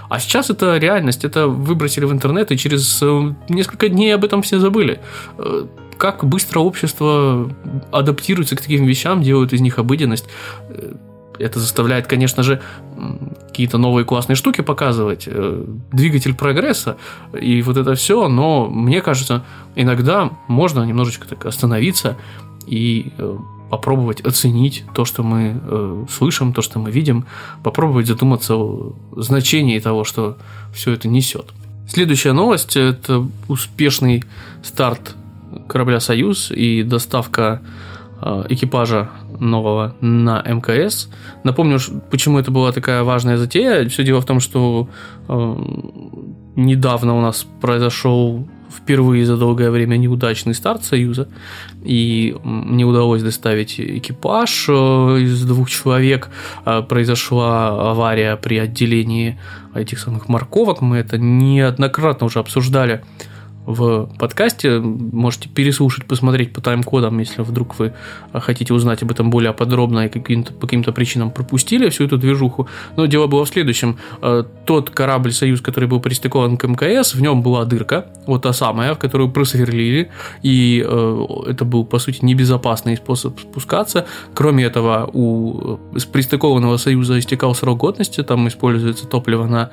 А 0.08 0.18
сейчас 0.20 0.50
это 0.50 0.76
реальность, 0.76 1.24
это 1.24 1.48
выбросили 1.48 2.04
в 2.04 2.12
интернет, 2.12 2.52
и 2.52 2.58
через 2.58 3.02
э, 3.02 3.34
несколько 3.48 3.88
дней 3.88 4.14
об 4.14 4.24
этом 4.24 4.42
все 4.42 4.58
забыли. 4.58 5.00
Э, 5.38 5.66
как 5.96 6.24
быстро 6.24 6.60
общество 6.60 7.50
адаптируется 7.90 8.56
к 8.56 8.60
таким 8.60 8.84
вещам, 8.84 9.22
делают 9.22 9.52
из 9.52 9.60
них 9.60 9.78
обыденность 9.78 10.26
э, 10.68 10.92
это 11.38 11.60
заставляет, 11.60 12.06
конечно 12.06 12.42
же, 12.42 12.60
какие-то 13.48 13.78
новые 13.78 14.04
классные 14.04 14.36
штуки 14.36 14.60
показывать, 14.60 15.24
э, 15.26 15.64
двигатель 15.92 16.34
прогресса 16.34 16.96
и 17.38 17.62
вот 17.62 17.76
это 17.76 17.94
все, 17.94 18.28
но 18.28 18.66
мне 18.66 19.00
кажется, 19.00 19.44
иногда 19.76 20.30
можно 20.48 20.82
немножечко 20.82 21.28
так 21.28 21.46
остановиться 21.46 22.16
и 22.66 23.12
э, 23.18 23.36
попробовать 23.70 24.20
оценить 24.20 24.84
то, 24.94 25.04
что 25.04 25.22
мы 25.22 25.60
э, 25.62 26.04
слышим, 26.10 26.52
то, 26.52 26.62
что 26.62 26.78
мы 26.78 26.90
видим, 26.90 27.26
попробовать 27.62 28.06
задуматься 28.06 28.56
о 28.56 28.96
значении 29.16 29.78
того, 29.78 30.04
что 30.04 30.36
все 30.72 30.92
это 30.92 31.08
несет. 31.08 31.52
Следующая 31.88 32.32
новость– 32.32 32.76
это 32.76 33.26
успешный 33.48 34.24
старт 34.62 35.14
корабля 35.68 36.00
«Союз» 36.00 36.50
и 36.50 36.82
доставка 36.82 37.60
экипажа 38.48 39.10
нового 39.44 39.94
на 40.00 40.42
МКС. 40.42 41.08
Напомню, 41.44 41.78
почему 42.10 42.38
это 42.38 42.50
была 42.50 42.72
такая 42.72 43.02
важная 43.02 43.36
затея. 43.36 43.88
Все 43.88 44.02
дело 44.04 44.20
в 44.20 44.26
том, 44.26 44.40
что 44.40 44.88
э, 45.28 45.56
недавно 46.56 47.16
у 47.16 47.20
нас 47.20 47.46
произошел 47.60 48.48
впервые 48.76 49.24
за 49.24 49.36
долгое 49.36 49.70
время 49.70 49.96
неудачный 49.96 50.54
старт 50.54 50.84
Союза, 50.84 51.28
и 51.84 52.36
не 52.44 52.84
удалось 52.84 53.22
доставить 53.22 53.78
экипаж 53.78 54.68
из 54.68 55.44
двух 55.44 55.70
человек. 55.70 56.30
Произошла 56.88 57.90
авария 57.90 58.36
при 58.36 58.58
отделении 58.58 59.38
этих 59.74 59.98
самых 59.98 60.28
морковок. 60.28 60.80
Мы 60.80 60.96
это 60.96 61.18
неоднократно 61.18 62.26
уже 62.26 62.40
обсуждали 62.40 63.04
в 63.66 64.08
подкасте. 64.18 64.78
Можете 64.78 65.48
переслушать, 65.48 66.06
посмотреть 66.06 66.52
по 66.52 66.60
тайм-кодам, 66.60 67.18
если 67.18 67.42
вдруг 67.42 67.78
вы 67.78 67.94
хотите 68.32 68.74
узнать 68.74 69.02
об 69.02 69.10
этом 69.10 69.30
более 69.30 69.52
подробно 69.52 70.06
и 70.06 70.08
каким-то, 70.08 70.52
по 70.52 70.66
каким-то 70.66 70.92
причинам 70.92 71.30
пропустили 71.30 71.88
всю 71.88 72.04
эту 72.04 72.18
движуху. 72.18 72.68
Но 72.96 73.06
дело 73.06 73.26
было 73.26 73.44
в 73.44 73.48
следующем. 73.48 73.98
Э, 74.22 74.44
тот 74.66 74.90
корабль 74.90 75.32
«Союз», 75.32 75.60
который 75.60 75.88
был 75.88 76.00
пристыкован 76.00 76.56
к 76.56 76.66
МКС, 76.66 77.14
в 77.14 77.20
нем 77.20 77.42
была 77.42 77.64
дырка, 77.64 78.06
вот 78.26 78.42
та 78.42 78.52
самая, 78.52 78.94
в 78.94 78.98
которую 78.98 79.30
просверлили, 79.30 80.10
и 80.42 80.84
э, 80.86 81.26
это 81.48 81.64
был, 81.64 81.84
по 81.84 81.98
сути, 81.98 82.24
небезопасный 82.24 82.96
способ 82.96 83.38
спускаться. 83.40 84.06
Кроме 84.34 84.64
этого, 84.64 85.08
у 85.12 85.78
э, 85.94 85.98
пристыкованного 86.12 86.76
«Союза» 86.76 87.18
истекал 87.18 87.54
срок 87.54 87.78
годности, 87.78 88.22
там 88.22 88.48
используется 88.48 89.06
топливо 89.06 89.46
на 89.46 89.70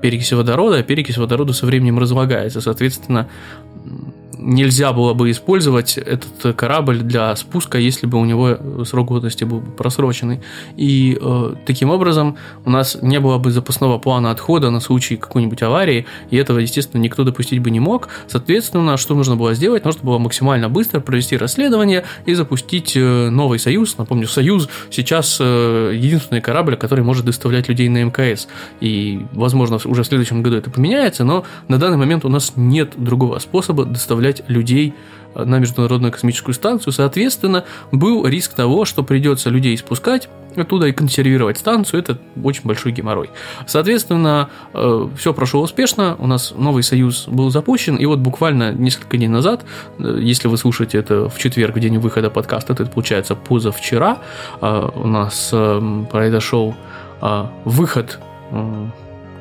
перекиси 0.00 0.34
водорода, 0.34 0.78
а 0.78 0.82
перекись 0.82 1.18
водорода 1.18 1.52
со 1.52 1.66
временем 1.66 1.98
разлагается. 1.98 2.60
Соответственно, 2.60 3.28
нельзя 4.42 4.92
было 4.92 5.14
бы 5.14 5.30
использовать 5.30 5.98
этот 5.98 6.56
корабль 6.56 6.98
для 6.98 7.34
спуска, 7.36 7.78
если 7.78 8.06
бы 8.06 8.18
у 8.18 8.24
него 8.24 8.84
срок 8.84 9.08
годности 9.08 9.44
был 9.44 9.60
просроченный. 9.60 10.40
И 10.76 11.18
э, 11.20 11.54
таким 11.66 11.90
образом 11.90 12.36
у 12.64 12.70
нас 12.70 12.98
не 13.00 13.20
было 13.20 13.38
бы 13.38 13.50
запасного 13.50 13.98
плана 13.98 14.30
отхода 14.30 14.70
на 14.70 14.80
случай 14.80 15.16
какой-нибудь 15.16 15.62
аварии, 15.62 16.06
и 16.30 16.36
этого, 16.36 16.58
естественно, 16.58 17.00
никто 17.00 17.24
допустить 17.24 17.60
бы 17.60 17.70
не 17.70 17.80
мог. 17.80 18.08
Соответственно, 18.26 18.96
что 18.96 19.14
нужно 19.14 19.36
было 19.36 19.54
сделать? 19.54 19.84
Нужно 19.84 20.02
было 20.02 20.18
максимально 20.18 20.68
быстро 20.68 21.00
провести 21.00 21.36
расследование 21.36 22.04
и 22.26 22.34
запустить 22.34 22.96
э, 22.96 23.30
новый 23.30 23.58
союз. 23.58 23.98
Напомню, 23.98 24.26
союз 24.26 24.68
сейчас 24.90 25.38
э, 25.40 25.92
единственный 25.94 26.40
корабль, 26.40 26.76
который 26.76 27.04
может 27.04 27.24
доставлять 27.24 27.68
людей 27.68 27.88
на 27.88 28.04
МКС. 28.04 28.48
И, 28.80 29.26
возможно, 29.32 29.78
уже 29.84 30.02
в 30.02 30.06
следующем 30.06 30.42
году 30.42 30.56
это 30.56 30.70
поменяется, 30.70 31.24
но 31.24 31.44
на 31.68 31.78
данный 31.78 31.98
момент 31.98 32.24
у 32.24 32.28
нас 32.28 32.52
нет 32.56 32.92
другого 32.96 33.38
способа 33.38 33.84
доставлять 33.84 34.31
отправлять 34.32 34.42
людей 34.48 34.94
э, 35.34 35.44
на 35.44 35.58
Международную 35.58 36.12
космическую 36.12 36.54
станцию. 36.54 36.92
Соответственно, 36.92 37.64
был 37.92 38.26
риск 38.26 38.54
того, 38.54 38.84
что 38.84 39.02
придется 39.02 39.50
людей 39.50 39.76
спускать 39.76 40.28
оттуда 40.56 40.86
и 40.86 40.92
консервировать 40.92 41.56
станцию. 41.56 42.00
Это 42.00 42.18
очень 42.44 42.62
большой 42.64 42.92
геморрой. 42.92 43.30
Соответственно, 43.66 44.48
э, 44.74 45.08
все 45.16 45.32
прошло 45.32 45.62
успешно. 45.62 46.16
У 46.18 46.26
нас 46.26 46.52
новый 46.56 46.82
союз 46.82 47.26
был 47.26 47.50
запущен. 47.50 47.96
И 47.96 48.06
вот 48.06 48.18
буквально 48.18 48.72
несколько 48.72 49.16
дней 49.16 49.28
назад, 49.28 49.64
э, 49.98 50.18
если 50.20 50.48
вы 50.48 50.56
слушаете 50.56 50.98
это 50.98 51.28
в 51.28 51.38
четверг, 51.38 51.76
в 51.76 51.80
день 51.80 51.98
выхода 51.98 52.30
подкаста, 52.30 52.72
это 52.74 52.86
получается 52.86 53.34
позавчера, 53.34 54.18
у 54.60 55.06
нас 55.06 55.54
произошел 56.10 56.74
выход 57.64 58.18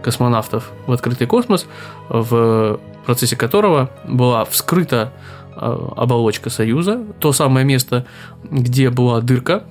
космонавтов 0.01 0.71
в 0.87 0.91
открытый 0.91 1.27
космос 1.27 1.65
в 2.09 2.79
в 3.01 3.05
процессе 3.05 3.35
которого 3.35 3.89
была 4.07 4.45
вскрыта 4.45 5.13
а, 5.55 5.93
оболочка 5.97 6.49
Союза, 6.49 7.03
то 7.19 7.31
самое 7.33 7.65
место, 7.65 8.05
где 8.49 8.89
была 8.89 9.21
дырка. 9.21 9.63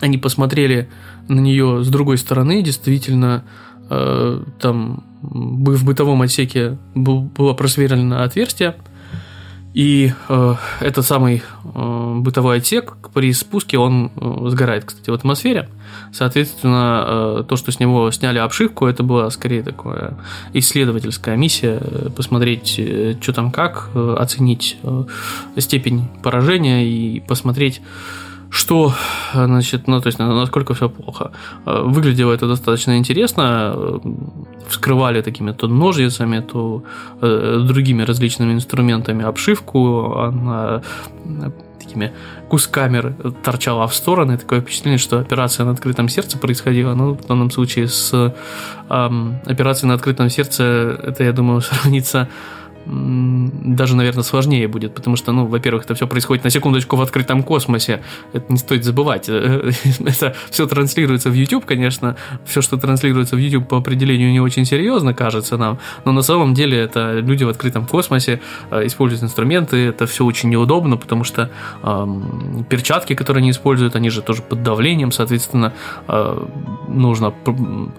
Они 0.00 0.18
посмотрели 0.18 0.88
на 1.28 1.40
нее 1.40 1.84
с 1.84 1.88
другой 1.88 2.18
стороны, 2.18 2.62
действительно, 2.62 3.44
а, 3.88 4.42
там 4.60 5.04
в 5.22 5.84
бытовом 5.84 6.22
отсеке 6.22 6.78
было 6.94 7.52
просверлено 7.54 8.22
отверстие, 8.22 8.76
и 9.72 10.12
э, 10.28 10.54
этот 10.80 11.06
самый 11.06 11.42
э, 11.74 12.14
бытовой 12.16 12.58
отсек 12.58 12.96
при 13.14 13.32
спуске 13.32 13.78
он 13.78 14.10
э, 14.16 14.48
сгорает, 14.48 14.84
кстати, 14.84 15.10
в 15.10 15.14
атмосфере. 15.14 15.68
Соответственно, 16.12 17.04
э, 17.40 17.44
то, 17.48 17.54
что 17.54 17.70
с 17.70 17.78
него 17.78 18.10
сняли 18.10 18.38
обшивку, 18.38 18.86
это 18.86 19.04
была 19.04 19.30
скорее 19.30 19.62
такая 19.62 20.18
исследовательская 20.54 21.36
миссия, 21.36 21.78
э, 21.80 22.08
посмотреть, 22.14 22.76
э, 22.78 23.14
что 23.20 23.32
там 23.32 23.52
как, 23.52 23.90
э, 23.94 24.16
оценить 24.18 24.76
э, 24.82 25.04
степень 25.58 26.08
поражения 26.22 26.84
и 26.84 27.20
посмотреть 27.20 27.80
что, 28.50 28.92
значит, 29.32 29.86
ну, 29.86 30.00
то 30.00 30.08
есть, 30.08 30.18
насколько 30.18 30.74
все 30.74 30.88
плохо. 30.88 31.30
Э, 31.66 31.82
выглядело 31.84 32.32
это 32.32 32.48
достаточно 32.48 32.98
интересно. 32.98 33.72
Э, 33.74 33.98
вскрывали 34.68 35.22
такими 35.22 35.52
то 35.52 35.68
ножницами, 35.68 36.40
то 36.40 36.82
э, 37.22 37.60
другими 37.64 38.02
различными 38.02 38.52
инструментами 38.52 39.24
обшивку. 39.24 40.16
Она 40.18 40.82
такими 41.78 42.12
кусками 42.48 43.14
торчала 43.42 43.86
в 43.86 43.94
стороны. 43.94 44.36
Такое 44.36 44.60
впечатление, 44.60 44.98
что 44.98 45.18
операция 45.20 45.64
на 45.64 45.72
открытом 45.72 46.08
сердце 46.08 46.38
происходила. 46.38 46.94
Ну, 46.94 47.14
в 47.14 47.26
данном 47.26 47.50
случае 47.50 47.86
с 47.86 48.34
эм, 48.88 49.40
операцией 49.46 49.88
на 49.88 49.94
открытом 49.94 50.28
сердце 50.28 50.64
это, 51.02 51.24
я 51.24 51.32
думаю, 51.32 51.60
сравнится 51.60 52.28
даже, 52.86 53.96
наверное, 53.96 54.24
сложнее 54.24 54.66
будет, 54.68 54.94
потому 54.94 55.16
что, 55.16 55.32
ну, 55.32 55.46
во-первых, 55.46 55.84
это 55.84 55.94
все 55.94 56.06
происходит 56.06 56.44
на 56.44 56.50
секундочку 56.50 56.96
в 56.96 57.02
открытом 57.02 57.42
космосе, 57.42 58.02
это 58.32 58.50
не 58.50 58.58
стоит 58.58 58.84
забывать. 58.84 59.28
Это 60.10 60.34
все 60.50 60.66
транслируется 60.66 61.30
в 61.30 61.34
YouTube, 61.34 61.64
конечно, 61.64 62.16
все, 62.44 62.62
что 62.62 62.76
транслируется 62.76 63.36
в 63.36 63.38
YouTube 63.38 63.68
по 63.68 63.76
определению 63.76 64.32
не 64.32 64.40
очень 64.40 64.64
серьезно 64.64 65.14
кажется 65.14 65.56
нам, 65.56 65.78
но 66.04 66.12
на 66.12 66.22
самом 66.22 66.54
деле 66.54 66.78
это 66.78 67.18
люди 67.20 67.44
в 67.44 67.48
открытом 67.48 67.86
космосе 67.86 68.40
э, 68.70 68.86
используют 68.86 69.22
инструменты, 69.22 69.76
это 69.76 70.06
все 70.06 70.24
очень 70.24 70.48
неудобно, 70.48 70.96
потому 70.96 71.24
что 71.24 71.50
э, 71.82 72.06
перчатки, 72.68 73.14
которые 73.14 73.42
они 73.42 73.50
используют, 73.50 73.96
они 73.96 74.10
же 74.10 74.22
тоже 74.22 74.42
под 74.42 74.62
давлением, 74.62 75.12
соответственно, 75.12 75.72
э, 76.08 76.46
нужно 76.88 77.32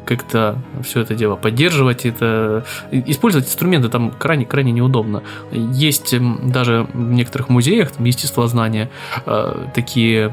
как-то 0.06 0.58
все 0.84 1.02
это 1.02 1.16
дело 1.16 1.36
поддерживать, 1.36 2.06
это 2.06 2.66
использовать 2.92 3.48
инструменты 3.48 3.90
там 3.90 4.12
крайне-крайне 4.12 4.71
неудобно. 4.72 5.24
Есть 5.52 6.16
даже 6.44 6.88
в 6.94 7.12
некоторых 7.12 7.50
музеях 7.50 7.92
там, 7.92 8.06
естествознания 8.06 8.90
э, 9.26 9.68
такие 9.74 10.32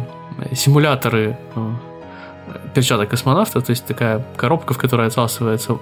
симуляторы 0.53 1.37
э, 1.55 1.71
перчаток 2.75 3.09
космонавта, 3.09 3.61
то 3.61 3.71
есть 3.71 3.87
такая 3.87 4.25
коробка, 4.37 4.75
в 4.75 4.79
которой 4.79 5.07
отсасывается 5.07 5.79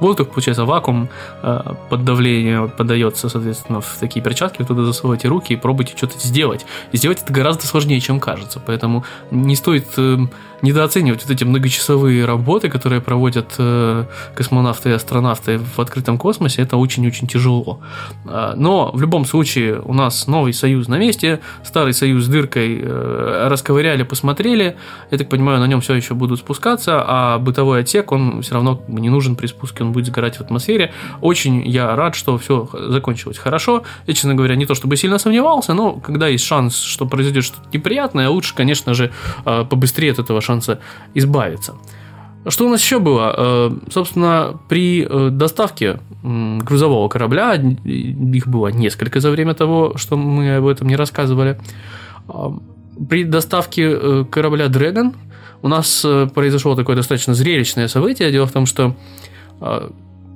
воздух, 0.00 0.28
получается 0.28 0.64
вакуум 0.64 1.08
э, 1.42 1.60
под 1.88 2.04
давлением 2.04 2.70
подается, 2.70 3.28
соответственно, 3.28 3.80
в 3.80 3.96
такие 3.98 4.22
перчатки, 4.22 4.62
туда 4.62 4.84
засовываете 4.84 5.28
руки 5.28 5.52
и 5.52 5.56
пробуйте 5.56 5.96
что-то 5.96 6.18
сделать. 6.18 6.66
И 6.92 6.96
сделать 6.96 7.22
это 7.22 7.32
гораздо 7.32 7.66
сложнее, 7.66 8.00
чем 8.00 8.20
кажется, 8.20 8.60
поэтому 8.64 9.04
не 9.30 9.56
стоит 9.56 9.86
э, 9.96 10.18
недооценивать 10.62 11.22
вот 11.22 11.30
эти 11.30 11.44
многочасовые 11.44 12.24
работы, 12.24 12.68
которые 12.68 13.00
проводят 13.00 13.54
э, 13.58 14.04
космонавты 14.34 14.90
и 14.90 14.92
астронавты 14.92 15.58
в 15.58 15.78
открытом 15.78 16.18
космосе, 16.18 16.62
это 16.62 16.76
очень-очень 16.76 17.28
тяжело. 17.28 17.80
А, 18.26 18.54
но 18.56 18.90
в 18.92 19.00
любом 19.00 19.24
случае 19.24 19.80
у 19.80 19.94
нас 19.94 20.26
новый 20.26 20.52
союз 20.52 20.88
на 20.88 20.98
месте, 20.98 21.40
старый 21.64 21.92
союз 21.92 22.24
с 22.24 22.28
дыркой 22.28 22.80
э, 22.82 23.48
расковыряли, 23.48 24.02
посмотрели, 24.02 24.76
я 25.10 25.18
так 25.18 25.28
понимаю, 25.28 25.60
на 25.60 25.66
нем 25.66 25.80
все 25.80 25.94
еще 25.94 26.14
будут 26.14 26.40
спускаться, 26.40 27.04
а 27.06 27.38
бытовой 27.38 27.80
отсек, 27.80 28.10
он 28.12 28.42
все 28.42 28.54
равно 28.54 28.82
не 28.88 29.10
нужен 29.10 29.36
при 29.36 29.46
спуске, 29.46 29.84
он 29.84 29.92
будет 29.92 30.06
сгорать 30.06 30.36
в 30.36 30.40
атмосфере. 30.40 30.92
Очень 31.20 31.66
я 31.66 31.94
рад, 31.94 32.14
что 32.14 32.36
все 32.38 32.68
закончилось 32.72 33.38
хорошо. 33.38 33.84
Я, 34.06 34.14
честно 34.14 34.34
говоря, 34.34 34.56
не 34.56 34.66
то 34.66 34.74
чтобы 34.74 34.96
сильно 34.96 35.18
сомневался, 35.18 35.74
но 35.74 35.92
когда 35.92 36.28
есть 36.28 36.44
шанс, 36.44 36.80
что 36.80 37.06
произойдет 37.06 37.44
что-то 37.44 37.68
неприятное, 37.72 38.28
лучше, 38.28 38.54
конечно 38.54 38.94
же, 38.94 39.12
э, 39.44 39.64
побыстрее 39.68 40.12
от 40.12 40.18
этого 40.18 40.40
шанса 40.48 40.78
избавиться. 41.14 41.74
Что 42.46 42.66
у 42.66 42.70
нас 42.70 42.80
еще 42.80 42.98
было? 42.98 43.34
Э, 43.36 43.70
собственно, 43.90 44.58
при 44.68 45.06
э, 45.08 45.30
доставке 45.30 46.00
грузового 46.22 47.08
корабля, 47.08 47.54
их 47.54 48.48
было 48.48 48.68
несколько 48.68 49.20
за 49.20 49.30
время 49.30 49.54
того, 49.54 49.96
что 49.96 50.16
мы 50.16 50.56
об 50.56 50.66
этом 50.66 50.88
не 50.88 50.96
рассказывали, 50.96 51.58
э, 52.28 52.32
при 53.08 53.24
доставке 53.24 54.24
корабля 54.24 54.66
Dragon 54.66 55.14
у 55.62 55.68
нас 55.68 56.04
произошло 56.34 56.74
такое 56.74 56.96
достаточно 56.96 57.34
зрелищное 57.34 57.86
событие. 57.86 58.32
Дело 58.32 58.46
в 58.46 58.52
том, 58.52 58.66
что 58.66 58.96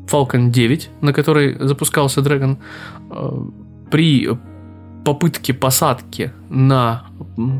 Falcon 0.06 0.50
9, 0.50 0.90
на 1.00 1.12
который 1.12 1.56
запускался 1.58 2.20
Dragon, 2.20 2.56
при 3.90 4.28
попытке 5.04 5.54
посадки 5.54 6.30
на 6.50 7.02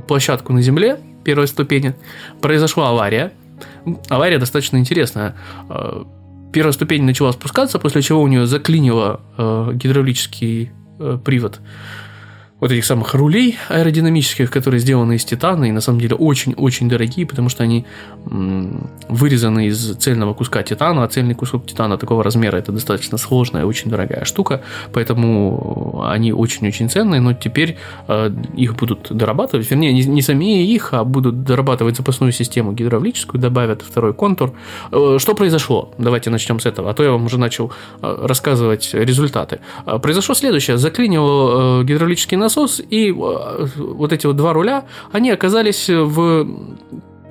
площадку 0.06 0.52
на 0.52 0.62
Земле 0.62 1.00
первой 1.25 1.49
ступени, 1.49 1.95
произошла 2.41 2.91
авария. 2.91 3.33
Авария 4.09 4.38
достаточно 4.38 4.76
интересная. 4.76 5.35
Э, 5.69 6.05
первая 6.52 6.73
ступень 6.73 7.05
начала 7.05 7.33
спускаться, 7.33 7.79
после 7.79 8.02
чего 8.02 8.23
у 8.23 8.29
нее 8.29 8.47
заклинило 8.47 9.21
э, 9.37 9.71
гидравлический 9.75 10.71
э, 10.99 11.19
привод 11.25 11.61
вот 12.62 12.71
этих 12.71 12.85
самых 12.85 13.12
рулей 13.14 13.59
аэродинамических, 13.71 14.49
которые 14.49 14.78
сделаны 14.78 15.16
из 15.16 15.25
титана 15.25 15.64
и 15.64 15.73
на 15.73 15.81
самом 15.81 15.99
деле 15.99 16.14
очень-очень 16.14 16.88
дорогие, 16.88 17.26
потому 17.26 17.49
что 17.49 17.64
они 17.64 17.85
вырезаны 18.25 19.66
из 19.66 19.97
цельного 19.97 20.33
куска 20.33 20.62
титана, 20.62 21.02
а 21.02 21.09
цельный 21.09 21.35
кусок 21.35 21.66
титана 21.66 21.99
такого 21.99 22.23
размера 22.23 22.57
это 22.59 22.71
достаточно 22.71 23.19
сложная, 23.19 23.64
очень 23.66 23.90
дорогая 23.90 24.25
штука, 24.25 24.62
поэтому 24.92 26.04
они 26.07 26.33
очень-очень 26.33 26.88
ценные, 26.88 27.21
но 27.21 27.33
теперь 27.33 27.78
э, 28.07 28.31
их 28.57 28.76
будут 28.76 29.09
дорабатывать, 29.11 29.69
вернее, 29.69 29.92
не, 29.92 30.04
не 30.04 30.23
сами 30.23 30.64
их, 30.64 30.95
а 30.95 31.02
будут 31.02 31.42
дорабатывать 31.42 31.97
запасную 31.97 32.31
систему 32.31 32.73
гидравлическую, 32.73 33.40
добавят 33.40 33.83
второй 33.83 34.14
контур. 34.14 34.52
Э, 34.92 35.16
что 35.19 35.35
произошло? 35.35 35.92
Давайте 35.99 36.31
начнем 36.31 36.61
с 36.61 36.66
этого, 36.66 36.90
а 36.90 36.95
то 36.95 37.02
я 37.02 37.11
вам 37.11 37.25
уже 37.25 37.38
начал 37.38 37.73
э, 38.02 38.19
рассказывать 38.23 38.90
результаты. 38.92 39.59
Произошло 40.00 40.37
следующее, 40.37 40.78
заклинил 40.78 41.83
гидравлический 41.83 42.37
насос, 42.37 42.51
насос, 42.52 42.82
и 42.90 43.11
э, 43.11 43.12
вот 43.12 44.12
эти 44.12 44.26
вот 44.26 44.37
два 44.37 44.52
руля, 44.52 44.85
они 45.12 45.30
оказались 45.30 45.88
в 45.88 46.47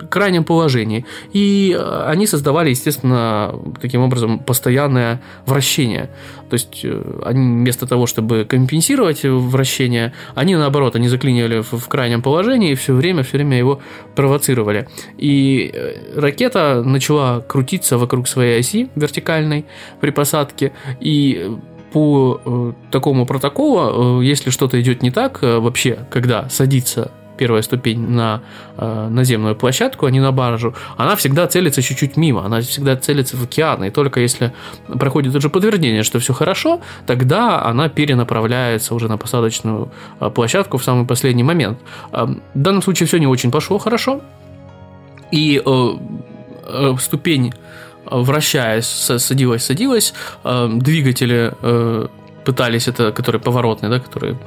крайнем 0.09 0.43
положении. 0.43 1.05
И 1.33 1.75
э, 1.77 2.03
они 2.07 2.27
создавали, 2.27 2.69
естественно, 2.69 3.55
таким 3.81 4.01
образом 4.01 4.39
постоянное 4.39 5.21
вращение. 5.45 6.09
То 6.49 6.55
есть 6.55 6.81
э, 6.83 7.21
они 7.25 7.39
вместо 7.39 7.87
того, 7.87 8.07
чтобы 8.07 8.45
компенсировать 8.45 9.23
вращение, 9.23 10.11
они 10.35 10.55
наоборот, 10.55 10.95
они 10.95 11.07
заклинивали 11.07 11.61
в, 11.61 11.87
крайнем 11.87 12.21
положении 12.21 12.71
и 12.71 12.75
все 12.75 12.93
время, 12.93 13.23
все 13.23 13.37
время 13.37 13.57
его 13.57 13.79
провоцировали. 14.15 14.87
И 15.17 15.73
ракета 16.15 16.83
начала 16.83 17.41
крутиться 17.41 17.97
вокруг 17.97 18.27
своей 18.27 18.59
оси 18.59 18.89
вертикальной 18.95 19.65
при 20.01 20.11
посадке, 20.11 20.71
и 20.99 21.51
по 21.91 22.41
э, 22.43 22.74
такому 22.91 23.25
протоколу, 23.25 24.21
э, 24.21 24.25
если 24.25 24.50
что-то 24.50 24.79
идет 24.81 25.03
не 25.03 25.12
так, 25.12 25.39
э, 25.43 25.60
вообще, 25.60 26.00
когда 26.10 26.50
садится 26.50 27.12
первая 27.38 27.63
ступень 27.63 28.07
на 28.07 28.41
э, 28.77 29.07
наземную 29.10 29.55
площадку, 29.55 30.05
а 30.05 30.12
не 30.12 30.19
на 30.19 30.31
баржу, 30.31 30.75
она 30.98 31.15
всегда 31.15 31.48
целится 31.48 31.81
чуть-чуть 31.81 32.17
мимо, 32.17 32.45
она 32.45 32.62
всегда 32.62 32.95
целится 32.95 33.36
в 33.36 33.43
океан, 33.43 33.83
и 33.83 33.89
только 33.89 34.19
если 34.19 34.53
проходит 34.88 35.36
уже 35.36 35.50
подтверждение, 35.50 36.03
что 36.03 36.19
все 36.19 36.33
хорошо, 36.33 36.81
тогда 37.07 37.65
она 37.65 37.89
перенаправляется 37.89 38.93
уже 38.93 39.07
на 39.07 39.17
посадочную 39.17 39.91
площадку 40.36 40.77
в 40.77 40.83
самый 40.83 41.05
последний 41.05 41.43
момент. 41.43 41.79
В 42.12 42.38
данном 42.53 42.83
случае 42.83 43.07
все 43.07 43.17
не 43.17 43.27
очень 43.27 43.51
пошло 43.51 43.79
хорошо, 43.79 44.21
и 45.31 45.62
э, 45.65 45.89
э, 46.67 46.95
ступень 47.00 47.53
вращаясь, 48.11 48.85
садилась, 48.85 49.65
садилась, 49.65 50.13
э, 50.43 50.69
двигатели 50.71 51.53
э, 51.61 52.07
пытались, 52.45 52.88
это 52.88 53.12
которые 53.12 53.41
поворотные, 53.41 53.89
да, 53.89 54.00
которые 54.00 54.38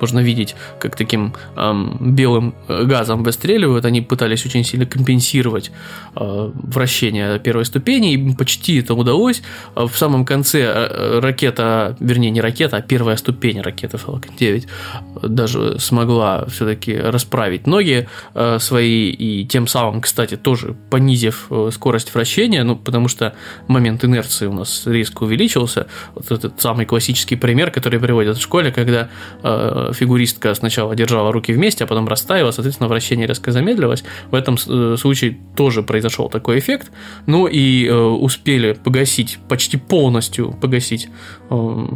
можно 0.00 0.20
видеть, 0.20 0.54
как 0.78 0.96
таким 0.96 1.34
эм, 1.56 2.14
белым 2.14 2.54
газом 2.68 3.22
выстреливают, 3.22 3.84
они 3.84 4.00
пытались 4.00 4.44
очень 4.46 4.64
сильно 4.64 4.86
компенсировать 4.86 5.70
э, 6.16 6.50
вращение 6.54 7.38
первой 7.38 7.64
ступени, 7.64 8.14
и 8.14 8.34
почти 8.34 8.80
это 8.80 8.94
удалось. 8.94 9.42
В 9.74 9.94
самом 9.94 10.24
конце 10.24 10.62
э, 10.62 11.20
ракета, 11.20 11.96
вернее, 12.00 12.30
не 12.30 12.40
ракета, 12.40 12.78
а 12.78 12.82
первая 12.82 13.16
ступень 13.16 13.60
ракеты 13.60 13.96
Falcon 13.96 14.36
9 14.38 14.66
даже 15.22 15.78
смогла 15.78 16.46
все-таки 16.46 16.96
расправить 16.96 17.66
ноги 17.66 18.08
э, 18.34 18.58
свои, 18.60 19.10
и 19.10 19.46
тем 19.46 19.66
самым, 19.66 20.00
кстати, 20.00 20.36
тоже 20.36 20.74
понизив 20.90 21.46
э, 21.50 21.70
скорость 21.72 22.14
вращения, 22.14 22.64
ну, 22.64 22.76
потому 22.76 23.08
что 23.08 23.34
момент 23.68 24.04
инерции 24.04 24.46
у 24.46 24.52
нас 24.52 24.82
резко 24.86 25.24
увеличился, 25.24 25.86
вот 26.14 26.30
этот 26.30 26.60
самый 26.60 26.86
классический 26.86 27.33
классический 27.34 27.36
пример, 27.36 27.70
который 27.70 28.00
приводят 28.00 28.36
в 28.36 28.40
школе, 28.40 28.70
когда 28.70 29.08
э, 29.42 29.92
фигуристка 29.94 30.54
сначала 30.54 30.94
держала 30.94 31.32
руки 31.32 31.52
вместе, 31.52 31.84
а 31.84 31.86
потом 31.86 32.08
расставила, 32.08 32.52
соответственно, 32.52 32.88
вращение 32.88 33.26
резко 33.26 33.52
замедлилось. 33.52 34.04
В 34.30 34.34
этом 34.34 34.56
э, 34.68 34.96
случае 34.96 35.36
тоже 35.56 35.82
произошел 35.82 36.30
такой 36.30 36.58
эффект. 36.58 36.90
Ну 37.26 37.46
и 37.46 37.86
э, 37.86 37.94
успели 37.94 38.74
погасить, 38.84 39.38
почти 39.48 39.78
полностью 39.78 40.52
погасить 40.60 41.08
э, 41.50 41.86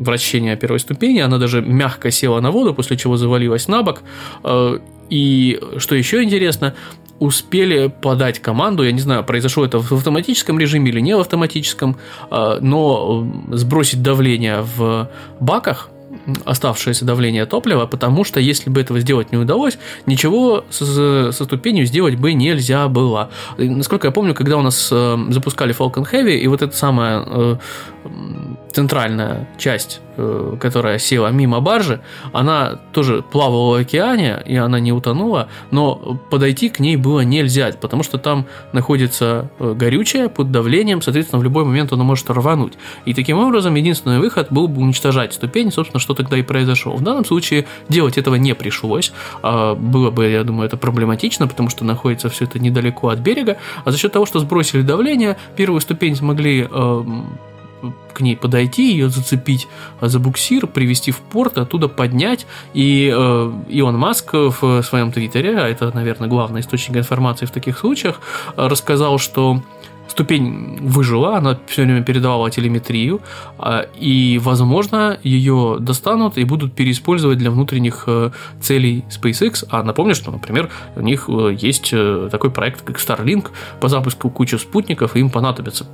вращение 0.00 0.56
первой 0.56 0.78
ступени, 0.78 1.20
она 1.20 1.38
даже 1.38 1.62
мягко 1.62 2.10
села 2.10 2.40
на 2.40 2.50
воду, 2.50 2.74
после 2.74 2.96
чего 2.96 3.16
завалилась 3.16 3.68
на 3.68 3.82
бок. 3.82 4.02
Э, 4.44 4.78
и 5.10 5.58
что 5.78 5.94
еще 5.94 6.22
интересно, 6.22 6.74
успели 7.18 7.88
подать 7.88 8.38
команду, 8.38 8.84
я 8.84 8.92
не 8.92 9.00
знаю, 9.00 9.24
произошло 9.24 9.64
это 9.64 9.78
в 9.80 9.92
автоматическом 9.92 10.58
режиме 10.58 10.90
или 10.90 11.00
не 11.00 11.16
в 11.16 11.20
автоматическом, 11.20 11.96
а, 12.30 12.58
но 12.60 13.26
сбросить 13.50 14.02
давление 14.02 14.62
в 14.76 15.10
баках, 15.40 15.90
оставшееся 16.44 17.04
давление 17.04 17.46
топлива, 17.46 17.86
потому 17.86 18.24
что 18.24 18.40
если 18.40 18.70
бы 18.70 18.80
этого 18.80 19.00
сделать 19.00 19.32
не 19.32 19.38
удалось, 19.38 19.78
ничего 20.06 20.64
со, 20.70 21.32
со 21.32 21.44
ступенью 21.44 21.86
сделать 21.86 22.16
бы 22.16 22.32
нельзя 22.32 22.88
было. 22.88 23.30
Насколько 23.56 24.08
я 24.08 24.12
помню, 24.12 24.34
когда 24.34 24.56
у 24.56 24.62
нас 24.62 24.88
э, 24.90 25.18
запускали 25.30 25.76
Falcon 25.76 26.06
Heavy, 26.10 26.38
и 26.38 26.46
вот 26.46 26.62
эта 26.62 26.76
самая 26.76 27.24
э, 27.26 27.56
центральная 28.72 29.48
часть, 29.58 30.00
э, 30.16 30.56
которая 30.60 30.98
села 30.98 31.28
мимо 31.28 31.60
баржи, 31.60 32.00
она 32.32 32.78
тоже 32.92 33.22
плавала 33.22 33.76
в 33.76 33.80
океане, 33.80 34.42
и 34.44 34.56
она 34.56 34.80
не 34.80 34.92
утонула, 34.92 35.48
но 35.70 36.20
подойти 36.30 36.68
к 36.68 36.78
ней 36.78 36.96
было 36.96 37.20
нельзя, 37.20 37.70
потому 37.80 38.02
что 38.02 38.18
там 38.18 38.46
находится 38.72 39.50
э, 39.58 39.74
горючее 39.74 40.28
под 40.28 40.50
давлением, 40.50 41.02
соответственно, 41.02 41.40
в 41.40 41.44
любой 41.44 41.64
момент 41.64 41.92
оно 41.92 42.04
может 42.04 42.28
рвануть. 42.30 42.74
И 43.04 43.14
таким 43.14 43.38
образом, 43.38 43.74
единственный 43.74 44.18
выход 44.18 44.48
был 44.50 44.68
бы 44.68 44.82
уничтожать 44.82 45.34
ступень, 45.34 45.72
собственно, 45.72 46.00
что 46.00 46.14
тогда 46.14 46.36
и 46.36 46.42
произошло. 46.42 46.94
В 46.94 47.02
данном 47.02 47.24
случае 47.24 47.66
делать 47.88 48.18
этого 48.18 48.34
не 48.34 48.54
пришлось. 48.54 49.12
А, 49.42 49.74
было 49.74 50.10
бы, 50.10 50.28
я 50.28 50.44
думаю, 50.44 50.66
это 50.66 50.76
проблематично, 50.76 51.48
потому 51.48 51.70
что 51.70 51.84
находится 51.84 52.28
все 52.28 52.44
это 52.44 52.58
недалеко 52.58 53.08
от 53.08 53.18
берега, 53.20 53.56
а 53.84 53.90
за 53.90 53.98
счет 53.98 54.12
того, 54.12 54.26
что 54.26 54.40
сбросили 54.40 54.82
давление, 54.82 55.36
первую 55.56 55.80
ступень 55.80 56.16
смогли 56.16 56.68
эм, 56.70 57.38
к 58.12 58.20
ней 58.20 58.36
подойти, 58.36 58.92
ее 58.92 59.08
зацепить 59.08 59.68
за 60.00 60.18
буксир, 60.18 60.66
привести 60.66 61.10
в 61.10 61.18
порт, 61.18 61.58
оттуда 61.58 61.88
поднять. 61.88 62.46
И 62.74 63.12
э, 63.14 63.52
Илон 63.68 63.96
Маск 63.96 64.32
в 64.32 64.82
своем 64.82 65.12
твиттере, 65.12 65.58
а 65.58 65.68
это, 65.68 65.90
наверное, 65.94 66.28
главный 66.28 66.60
источник 66.60 66.96
информации 66.96 67.46
в 67.46 67.50
таких 67.50 67.78
случаях, 67.78 68.20
рассказал, 68.56 69.18
что 69.18 69.62
ступень 70.18 70.78
выжила, 70.80 71.36
она 71.36 71.56
все 71.68 71.84
время 71.84 72.02
передавала 72.02 72.50
телеметрию, 72.50 73.20
а, 73.56 73.86
и, 74.00 74.40
возможно, 74.42 75.16
ее 75.22 75.76
достанут 75.78 76.38
и 76.38 76.42
будут 76.42 76.72
переиспользовать 76.74 77.38
для 77.38 77.52
внутренних 77.52 78.02
э, 78.08 78.30
целей 78.60 79.04
SpaceX. 79.10 79.64
А 79.70 79.84
напомню, 79.84 80.16
что, 80.16 80.32
например, 80.32 80.70
у 80.96 81.02
них 81.02 81.26
э, 81.28 81.56
есть 81.60 81.90
э, 81.92 82.28
такой 82.32 82.50
проект, 82.50 82.82
как 82.82 82.96
Starlink, 82.96 83.50
по 83.80 83.88
запуску 83.88 84.28
кучи 84.28 84.56
спутников, 84.56 85.14
и 85.14 85.20
им 85.20 85.30
понадобятся 85.30 85.86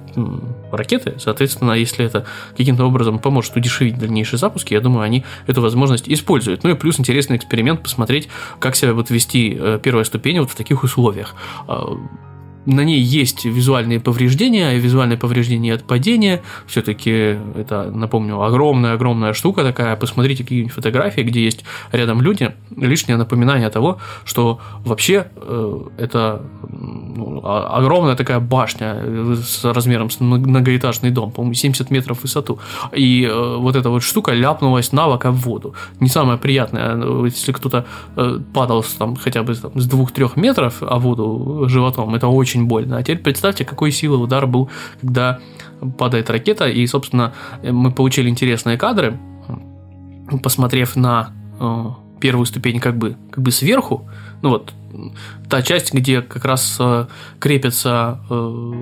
ракеты. 0.72 1.16
Соответственно, 1.18 1.72
если 1.72 2.06
это 2.06 2.24
каким-то 2.56 2.86
образом 2.86 3.18
поможет 3.18 3.54
удешевить 3.56 3.98
дальнейшие 3.98 4.38
запуски, 4.38 4.72
я 4.72 4.80
думаю, 4.80 5.02
они 5.02 5.22
эту 5.46 5.60
возможность 5.60 6.08
используют. 6.08 6.64
Ну 6.64 6.70
и 6.70 6.74
плюс 6.74 6.98
интересный 6.98 7.36
эксперимент 7.36 7.82
посмотреть, 7.82 8.30
как 8.58 8.74
себя 8.74 8.94
будет 8.94 9.10
вести 9.10 9.50
первая 9.82 10.04
ступень 10.04 10.40
вот 10.40 10.50
в 10.50 10.54
таких 10.54 10.82
условиях 10.82 11.34
а, 11.68 11.98
на 12.66 12.84
ней 12.84 13.00
есть 13.00 13.44
визуальные 13.44 14.00
повреждения, 14.00 14.76
визуальные 14.78 15.18
повреждения 15.18 15.74
от 15.74 15.84
падения. 15.84 16.42
Все-таки 16.66 17.38
это, 17.56 17.90
напомню, 17.90 18.40
огромная-огромная 18.42 19.32
штука 19.32 19.62
такая. 19.62 19.96
Посмотрите 19.96 20.42
какие-нибудь 20.42 20.72
фотографии, 20.72 21.22
где 21.22 21.44
есть 21.44 21.64
рядом 21.92 22.22
люди. 22.22 22.54
Лишнее 22.76 23.16
напоминание 23.16 23.70
того, 23.70 23.98
что 24.24 24.60
вообще 24.84 25.26
э, 25.36 25.80
это 25.98 26.42
ну, 26.68 27.40
огромная 27.44 28.16
такая 28.16 28.40
башня 28.40 28.96
с 29.36 29.64
размером 29.64 30.10
с 30.10 30.20
многоэтажный 30.20 31.10
дом, 31.10 31.30
по-моему, 31.30 31.54
70 31.54 31.90
метров 31.90 32.18
в 32.18 32.22
высоту. 32.22 32.58
И 32.92 33.24
э, 33.24 33.56
вот 33.58 33.76
эта 33.76 33.90
вот 33.90 34.02
штука 34.02 34.32
ляпнулась 34.32 34.92
на 34.92 35.06
бок 35.06 35.24
в 35.24 35.32
воду. 35.32 35.74
Не 36.00 36.08
самое 36.08 36.38
приятное, 36.38 37.24
если 37.24 37.52
кто-то 37.52 37.84
э, 38.16 38.40
падал 38.52 38.84
там, 38.98 39.16
хотя 39.16 39.42
бы 39.42 39.54
там, 39.54 39.78
с 39.78 39.88
2-3 39.88 40.32
метров 40.36 40.82
о 40.82 40.98
воду 40.98 41.64
животом, 41.68 42.14
это 42.14 42.28
очень 42.28 42.53
очень 42.54 42.66
больно. 42.66 42.96
А 42.96 43.02
теперь 43.02 43.18
представьте, 43.18 43.64
какой 43.64 43.90
силы 43.90 44.16
удар 44.18 44.46
был, 44.46 44.70
когда 45.00 45.40
падает 45.98 46.30
ракета, 46.30 46.68
и, 46.68 46.86
собственно, 46.86 47.32
мы 47.62 47.90
получили 47.90 48.28
интересные 48.28 48.78
кадры, 48.78 49.18
посмотрев 50.42 50.96
на 50.96 51.32
э, 51.60 52.03
первую 52.24 52.46
ступень 52.46 52.80
как 52.80 52.96
бы, 52.96 53.16
как 53.30 53.44
бы 53.44 53.50
сверху, 53.50 54.08
ну 54.40 54.48
вот 54.48 54.72
та 55.50 55.60
часть, 55.60 55.92
где 55.92 56.22
как 56.22 56.46
раз 56.46 56.78
э, 56.80 57.04
крепится 57.38 58.18
э, 58.30 58.72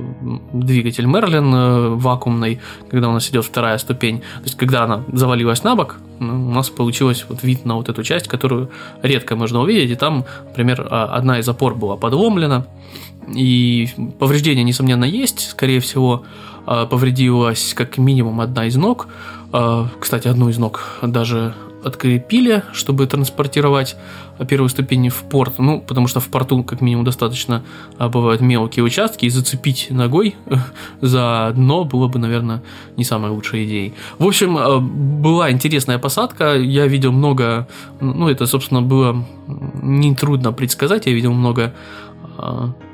двигатель 0.53 1.07
Мерлин 1.07 1.53
э, 1.53 1.89
вакуумный, 1.89 2.61
когда 2.89 3.09
у 3.09 3.13
нас 3.13 3.29
идет 3.31 3.45
вторая 3.45 3.79
ступень. 3.79 4.21
То 4.21 4.45
есть, 4.45 4.57
когда 4.57 4.85
она 4.85 5.03
завалилась 5.13 5.65
на 5.65 5.75
бок, 5.75 5.97
у 6.21 6.25
нас 6.25 6.71
получилось 6.71 7.27
вот 7.29 7.43
вид 7.43 7.65
на 7.65 7.75
вот 7.75 7.89
эту 7.89 8.05
часть, 8.05 8.29
которую 8.29 8.71
редко 9.03 9.35
можно 9.35 9.61
увидеть. 9.61 9.91
И 9.91 9.97
там, 9.97 10.25
например, 10.47 10.87
одна 10.89 11.41
из 11.41 11.49
опор 11.49 11.75
была 11.75 11.97
подломлена, 11.97 12.65
и 13.27 13.89
повреждения, 14.21 14.63
несомненно, 14.63 15.05
есть. 15.05 15.51
Скорее 15.51 15.81
всего, 15.81 16.23
повредилась 16.65 17.75
как 17.75 17.99
минимум 17.99 18.41
одна 18.41 18.67
из 18.67 18.77
ног. 18.77 19.09
Кстати, 19.99 20.29
одну 20.29 20.49
из 20.49 20.59
ног 20.59 20.99
даже 21.03 21.55
открепили, 21.85 22.63
чтобы 22.73 23.07
транспортировать 23.07 23.97
первой 24.49 24.69
ступени 24.69 25.09
в 25.09 25.23
порт. 25.25 25.59
Ну, 25.59 25.81
потому 25.81 26.07
что 26.09 26.21
в 26.21 26.29
порту, 26.29 26.63
как 26.65 26.81
минимум, 26.81 27.05
достаточно 27.05 27.63
а, 27.99 28.09
бывают 28.09 28.41
мелкие 28.41 28.85
участки, 28.85 29.27
и 29.27 29.31
зацепить 29.31 29.89
ногой 29.91 30.35
за 31.01 31.53
дно 31.55 31.85
было 31.85 32.09
бы, 32.09 32.19
наверное, 32.19 32.63
не 32.97 33.05
самой 33.05 33.31
лучшей 33.31 33.65
идеей. 33.65 33.95
В 34.19 34.27
общем, 34.27 35.23
была 35.23 35.51
интересная 35.51 35.99
посадка. 35.99 36.57
Я 36.57 36.87
видел 36.87 37.13
много, 37.13 37.69
ну, 38.01 38.29
это, 38.29 38.47
собственно, 38.47 38.83
было 38.83 39.25
нетрудно 39.83 40.53
предсказать. 40.53 41.07
Я 41.07 41.13
видел 41.13 41.33
много 41.33 41.75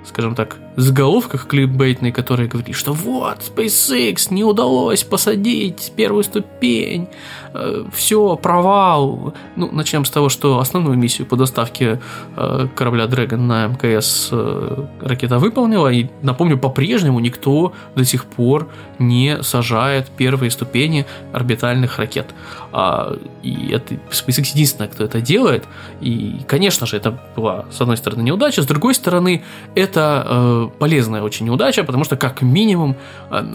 скажем 0.08 0.34
так, 0.34 0.56
заголовках 0.76 1.46
клипбейтной, 1.46 2.12
которые 2.12 2.48
говорили, 2.48 2.72
что 2.72 2.92
вот, 2.92 3.38
SpaceX 3.38 4.32
не 4.32 4.42
удалось 4.42 5.04
посадить 5.04 5.92
первую 5.96 6.24
ступень, 6.24 7.08
э, 7.47 7.47
все, 7.92 8.36
провал. 8.36 9.34
Ну, 9.56 9.70
начнем 9.72 10.04
с 10.04 10.10
того, 10.10 10.28
что 10.28 10.58
основную 10.58 10.96
миссию 10.98 11.26
по 11.26 11.36
доставке 11.36 12.00
э, 12.36 12.66
корабля 12.74 13.04
Dragon 13.04 13.36
на 13.36 13.66
МКС 13.68 14.28
э, 14.32 14.84
ракета 15.00 15.38
выполнила, 15.38 15.88
и, 15.88 16.08
напомню, 16.22 16.58
по-прежнему 16.58 17.20
никто 17.20 17.72
до 17.94 18.04
сих 18.04 18.24
пор 18.24 18.68
не 18.98 19.42
сажает 19.42 20.08
первые 20.08 20.50
ступени 20.50 21.06
орбитальных 21.32 21.98
ракет. 21.98 22.34
А, 22.72 23.16
и 23.42 23.70
это 23.72 23.94
SpaceX 24.10 24.52
единственное, 24.54 24.88
кто 24.88 25.04
это 25.04 25.20
делает, 25.20 25.64
и, 26.00 26.40
конечно 26.46 26.86
же, 26.86 26.96
это 26.96 27.18
была, 27.36 27.64
с 27.70 27.80
одной 27.80 27.96
стороны, 27.96 28.22
неудача, 28.22 28.62
с 28.62 28.66
другой 28.66 28.94
стороны, 28.94 29.42
это 29.74 30.26
э, 30.26 30.68
полезная 30.78 31.22
очень 31.22 31.46
неудача, 31.46 31.84
потому 31.84 32.04
что 32.04 32.16
как 32.16 32.42
минимум 32.42 32.96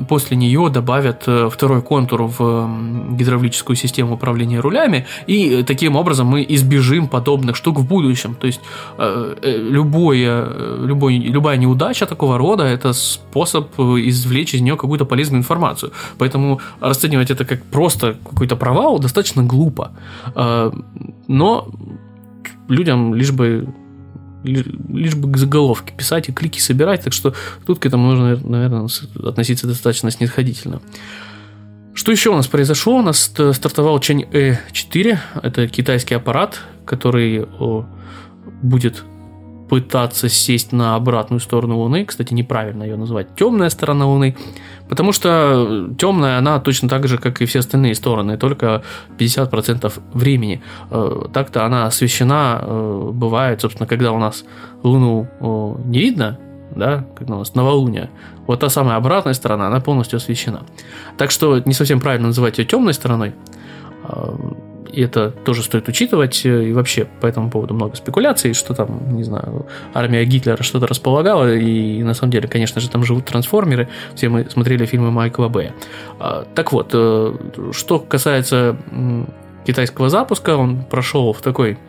после 0.09 0.37
нее 0.37 0.69
добавят 0.69 1.23
второй 1.51 1.81
контур 1.81 2.23
в 2.23 2.69
гидравлическую 3.11 3.75
систему 3.83 4.13
управления 4.15 4.61
рулями, 4.61 5.05
и 5.27 5.59
э, 5.59 5.63
таким 5.63 5.95
образом 5.95 6.27
мы 6.27 6.45
избежим 6.49 7.07
подобных 7.07 7.55
штук 7.55 7.79
в 7.79 7.85
будущем. 7.85 8.35
То 8.35 8.47
есть 8.47 8.61
э, 8.97 9.35
э 9.41 9.57
любое, 9.57 10.45
э, 10.49 10.85
любая 11.33 11.57
неудача 11.57 12.05
такого 12.05 12.37
рода 12.37 12.63
это 12.63 12.93
способ 12.93 13.79
извлечь 13.79 14.55
из 14.55 14.61
нее 14.61 14.75
какую-то 14.75 15.05
полезную 15.05 15.39
информацию. 15.39 15.91
Поэтому 16.17 16.59
расценивать 16.81 17.31
это 17.31 17.45
как 17.45 17.63
просто 17.63 18.15
какой-то 18.29 18.55
провал 18.55 18.99
достаточно 18.99 19.43
глупо. 19.43 19.91
Но 21.27 21.67
людям 22.69 23.15
лишь 23.15 23.31
бы 23.31 23.67
лишь 24.43 25.15
бы 25.15 25.31
к 25.31 25.37
заголовке 25.37 25.93
писать 25.97 26.29
и 26.29 26.33
клики 26.33 26.59
собирать, 26.59 27.03
так 27.03 27.13
что 27.13 27.33
тут 27.65 27.79
к 27.79 27.85
этому 27.85 28.09
нужно, 28.09 28.49
наверное, 28.49 28.87
относиться 29.29 29.67
достаточно 29.67 30.11
снисходительно. 30.11 30.81
Что 31.93 32.11
еще 32.11 32.31
у 32.31 32.35
нас 32.35 32.47
произошло? 32.47 32.97
У 32.97 33.01
нас 33.01 33.19
стартовал 33.19 33.99
Чень 33.99 34.23
E4, 34.23 35.17
это 35.43 35.67
китайский 35.67 36.15
аппарат, 36.15 36.59
который 36.85 37.45
будет 38.61 39.03
пытаться 39.69 40.29
сесть 40.29 40.71
на 40.71 40.95
обратную 40.95 41.39
сторону 41.39 41.77
Луны. 41.77 42.05
Кстати, 42.05 42.33
неправильно 42.33 42.83
ее 42.83 42.95
называть 42.95 43.35
темная 43.35 43.69
сторона 43.69 44.07
Луны, 44.07 44.35
потому 44.89 45.11
что 45.11 45.89
темная 45.97 46.37
она 46.37 46.59
точно 46.59 46.89
так 46.89 47.07
же, 47.07 47.17
как 47.17 47.41
и 47.41 47.45
все 47.45 47.59
остальные 47.59 47.95
стороны, 47.95 48.37
только 48.37 48.83
50% 49.17 49.91
времени. 50.13 50.61
Э, 50.91 51.25
так-то 51.33 51.65
она 51.65 51.85
освещена, 51.85 52.59
э, 52.61 53.09
бывает, 53.13 53.61
собственно, 53.61 53.87
когда 53.87 54.11
у 54.11 54.19
нас 54.19 54.45
Луну 54.83 55.27
не 55.85 55.99
видно, 55.99 56.39
да, 56.75 57.05
когда 57.15 57.35
у 57.35 57.39
нас 57.39 57.55
новолуние, 57.55 58.09
вот 58.47 58.59
та 58.59 58.69
самая 58.69 58.97
обратная 58.97 59.33
сторона, 59.33 59.67
она 59.67 59.79
полностью 59.79 60.17
освещена. 60.17 60.63
Так 61.17 61.31
что 61.31 61.59
не 61.59 61.73
совсем 61.73 61.99
правильно 61.99 62.27
называть 62.27 62.57
ее 62.57 62.65
темной 62.65 62.93
стороной. 62.93 63.33
Э, 64.03 64.35
и 64.93 65.01
это 65.01 65.31
тоже 65.31 65.63
стоит 65.63 65.87
учитывать. 65.87 66.45
И 66.45 66.71
вообще 66.71 67.05
по 67.05 67.25
этому 67.25 67.49
поводу 67.49 67.73
много 67.73 67.95
спекуляций, 67.95 68.53
что 68.53 68.75
там, 68.75 69.15
не 69.15 69.23
знаю, 69.23 69.65
армия 69.93 70.23
Гитлера 70.23 70.61
что-то 70.61 70.85
располагала, 70.85 71.51
и 71.51 72.03
на 72.03 72.13
самом 72.13 72.31
деле, 72.31 72.47
конечно 72.47 72.79
же, 72.79 72.89
там 72.89 73.03
живут 73.03 73.25
трансформеры. 73.25 73.89
Все 74.13 74.29
мы 74.29 74.47
смотрели 74.49 74.85
фильмы 74.85 75.11
Майкла 75.11 75.47
Бэя. 75.47 75.73
А, 76.19 76.45
так 76.53 76.71
вот, 76.71 76.91
э, 76.93 77.33
что 77.71 77.99
касается 77.99 78.77
китайского 79.65 80.09
запуска, 80.09 80.55
он 80.55 80.83
прошел 80.83 81.33
в 81.33 81.41
такой 81.41 81.79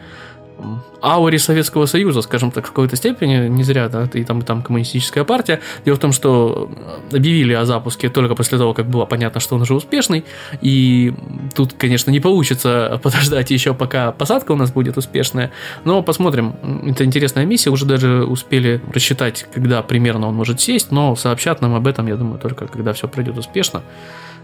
ауре 1.02 1.38
Советского 1.38 1.86
Союза, 1.86 2.22
скажем 2.22 2.50
так, 2.50 2.66
в 2.66 2.68
какой-то 2.68 2.96
степени, 2.96 3.48
не 3.48 3.62
зря, 3.62 3.88
да, 3.88 4.08
и 4.12 4.24
там, 4.24 4.38
и 4.38 4.42
там 4.42 4.62
коммунистическая 4.62 5.24
партия. 5.24 5.60
Дело 5.84 5.96
в 5.96 5.98
том, 5.98 6.12
что 6.12 6.70
объявили 7.12 7.52
о 7.52 7.64
запуске 7.64 8.08
только 8.08 8.34
после 8.34 8.58
того, 8.58 8.72
как 8.72 8.86
было 8.86 9.04
понятно, 9.04 9.40
что 9.40 9.56
он 9.56 9.62
уже 9.62 9.74
успешный, 9.74 10.24
и 10.62 11.12
тут, 11.54 11.74
конечно, 11.74 12.10
не 12.10 12.20
получится 12.20 13.00
подождать 13.02 13.50
еще, 13.50 13.74
пока 13.74 14.12
посадка 14.12 14.52
у 14.52 14.56
нас 14.56 14.72
будет 14.72 14.96
успешная, 14.96 15.50
но 15.84 16.02
посмотрим. 16.02 16.54
Это 16.86 17.04
интересная 17.04 17.44
миссия, 17.44 17.70
уже 17.70 17.84
даже 17.84 18.24
успели 18.24 18.80
рассчитать, 18.92 19.46
когда 19.52 19.82
примерно 19.82 20.28
он 20.28 20.34
может 20.34 20.60
сесть, 20.60 20.90
но 20.90 21.16
сообщат 21.16 21.60
нам 21.60 21.74
об 21.74 21.86
этом, 21.86 22.06
я 22.06 22.16
думаю, 22.16 22.38
только 22.38 22.66
когда 22.66 22.92
все 22.92 23.08
пройдет 23.08 23.36
успешно 23.36 23.82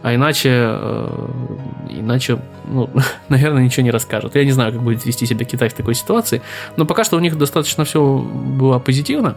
а 0.02 0.14
иначе, 0.14 0.50
э, 0.52 1.28
иначе, 1.90 2.38
ну, 2.66 2.88
наверное, 3.28 3.62
ничего 3.62 3.84
не 3.84 3.90
расскажут. 3.90 4.34
Я 4.34 4.44
не 4.44 4.52
знаю, 4.52 4.72
как 4.72 4.82
будет 4.82 5.04
вести 5.04 5.26
себя 5.26 5.44
Китай 5.44 5.68
в 5.68 5.74
такой 5.74 5.94
ситуации, 5.94 6.42
но 6.76 6.86
пока 6.86 7.04
что 7.04 7.16
у 7.16 7.20
них 7.20 7.36
достаточно 7.36 7.84
все 7.84 8.18
было 8.18 8.78
позитивно, 8.78 9.36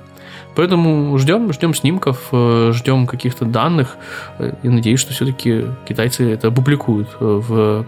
поэтому 0.56 1.18
ждем, 1.18 1.52
ждем 1.52 1.74
снимков, 1.74 2.30
э, 2.32 2.72
ждем 2.74 3.08
каких-то 3.08 3.46
данных, 3.46 3.98
э, 4.40 4.54
и 4.64 4.70
надеюсь, 4.70 5.00
что 5.00 5.14
все-таки 5.14 5.66
китайцы 5.88 6.32
это 6.32 6.48
опубликуют 6.48 7.10
в 7.20 7.86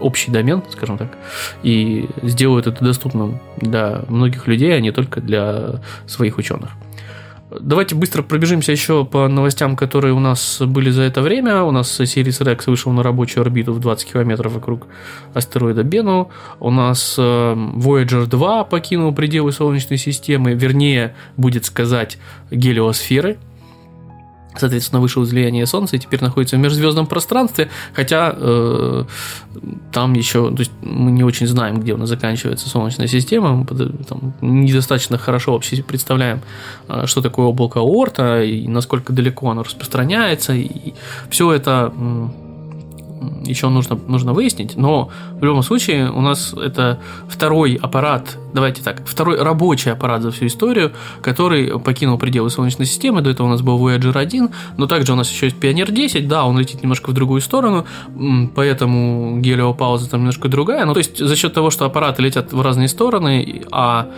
общий 0.00 0.30
домен, 0.30 0.62
скажем 0.70 0.98
так, 0.98 1.16
и 1.62 2.08
сделают 2.22 2.66
это 2.66 2.84
доступным 2.84 3.40
для 3.56 4.02
многих 4.08 4.46
людей, 4.46 4.76
а 4.76 4.80
не 4.80 4.92
только 4.92 5.20
для 5.20 5.80
своих 6.06 6.36
ученых. 6.38 6.70
Давайте 7.50 7.94
быстро 7.94 8.22
пробежимся 8.22 8.72
еще 8.72 9.06
по 9.06 9.26
новостям, 9.26 9.74
которые 9.74 10.12
у 10.12 10.20
нас 10.20 10.60
были 10.60 10.90
за 10.90 11.02
это 11.02 11.22
время. 11.22 11.62
У 11.62 11.70
нас 11.70 11.90
Сирис 11.90 12.40
Рекс 12.42 12.66
вышел 12.66 12.92
на 12.92 13.02
рабочую 13.02 13.40
орбиту 13.40 13.72
в 13.72 13.80
20 13.80 14.12
километров 14.12 14.52
вокруг 14.52 14.86
астероида 15.32 15.82
Бену. 15.82 16.30
У 16.60 16.70
нас 16.70 17.16
э, 17.18 17.22
Voyager 17.22 18.26
2 18.26 18.64
покинул 18.64 19.14
пределы 19.14 19.52
Солнечной 19.52 19.96
системы, 19.96 20.52
вернее, 20.52 21.14
будет 21.38 21.64
сказать, 21.64 22.18
гелиосферы, 22.50 23.38
соответственно, 24.58 25.00
вышел 25.00 25.22
из 25.22 25.30
влияния 25.30 25.66
Солнца 25.66 25.96
и 25.96 25.98
теперь 25.98 26.20
находится 26.20 26.56
в 26.56 26.60
межзвездном 26.60 27.06
пространстве, 27.06 27.70
хотя 27.92 28.34
э, 28.34 29.04
там 29.92 30.12
еще, 30.14 30.50
то 30.50 30.60
есть 30.60 30.72
мы 30.82 31.10
не 31.10 31.24
очень 31.24 31.46
знаем, 31.46 31.80
где 31.80 31.94
у 31.94 31.96
нас 31.96 32.08
заканчивается 32.08 32.68
Солнечная 32.68 33.06
система, 33.06 33.54
мы 33.54 33.66
там, 33.66 34.34
недостаточно 34.40 35.18
хорошо 35.18 35.52
вообще 35.52 35.82
представляем, 35.82 36.40
э, 36.88 37.06
что 37.06 37.22
такое 37.22 37.46
облако 37.46 37.78
Орта 37.78 38.42
и 38.42 38.66
насколько 38.68 39.12
далеко 39.12 39.50
оно 39.50 39.62
распространяется, 39.62 40.54
и 40.54 40.94
все 41.30 41.52
это 41.52 41.92
еще 43.44 43.68
нужно, 43.68 43.98
нужно 44.06 44.32
выяснить, 44.32 44.76
но 44.76 45.10
в 45.32 45.44
любом 45.44 45.62
случае 45.62 46.10
у 46.10 46.20
нас 46.20 46.52
это 46.52 46.98
второй 47.28 47.74
аппарат, 47.74 48.38
давайте 48.52 48.82
так, 48.82 49.06
второй 49.06 49.40
рабочий 49.40 49.90
аппарат 49.90 50.22
за 50.22 50.30
всю 50.30 50.46
историю, 50.46 50.92
который 51.22 51.78
покинул 51.80 52.18
пределы 52.18 52.50
Солнечной 52.50 52.86
системы, 52.86 53.20
до 53.20 53.30
этого 53.30 53.46
у 53.46 53.50
нас 53.50 53.62
был 53.62 53.78
Voyager 53.78 54.16
1, 54.16 54.50
но 54.76 54.86
также 54.86 55.12
у 55.12 55.16
нас 55.16 55.30
еще 55.30 55.46
есть 55.46 55.56
Pioneer 55.56 55.90
10, 55.90 56.28
да, 56.28 56.44
он 56.44 56.58
летит 56.58 56.82
немножко 56.82 57.10
в 57.10 57.14
другую 57.14 57.40
сторону, 57.40 57.86
поэтому 58.54 59.40
гелиопауза 59.40 60.10
там 60.10 60.20
немножко 60.20 60.48
другая, 60.48 60.84
ну 60.84 60.94
то 60.94 60.98
есть 60.98 61.18
за 61.18 61.36
счет 61.36 61.54
того, 61.54 61.70
что 61.70 61.84
аппараты 61.84 62.22
летят 62.22 62.52
в 62.52 62.60
разные 62.60 62.88
стороны, 62.88 63.62
а 63.70 64.08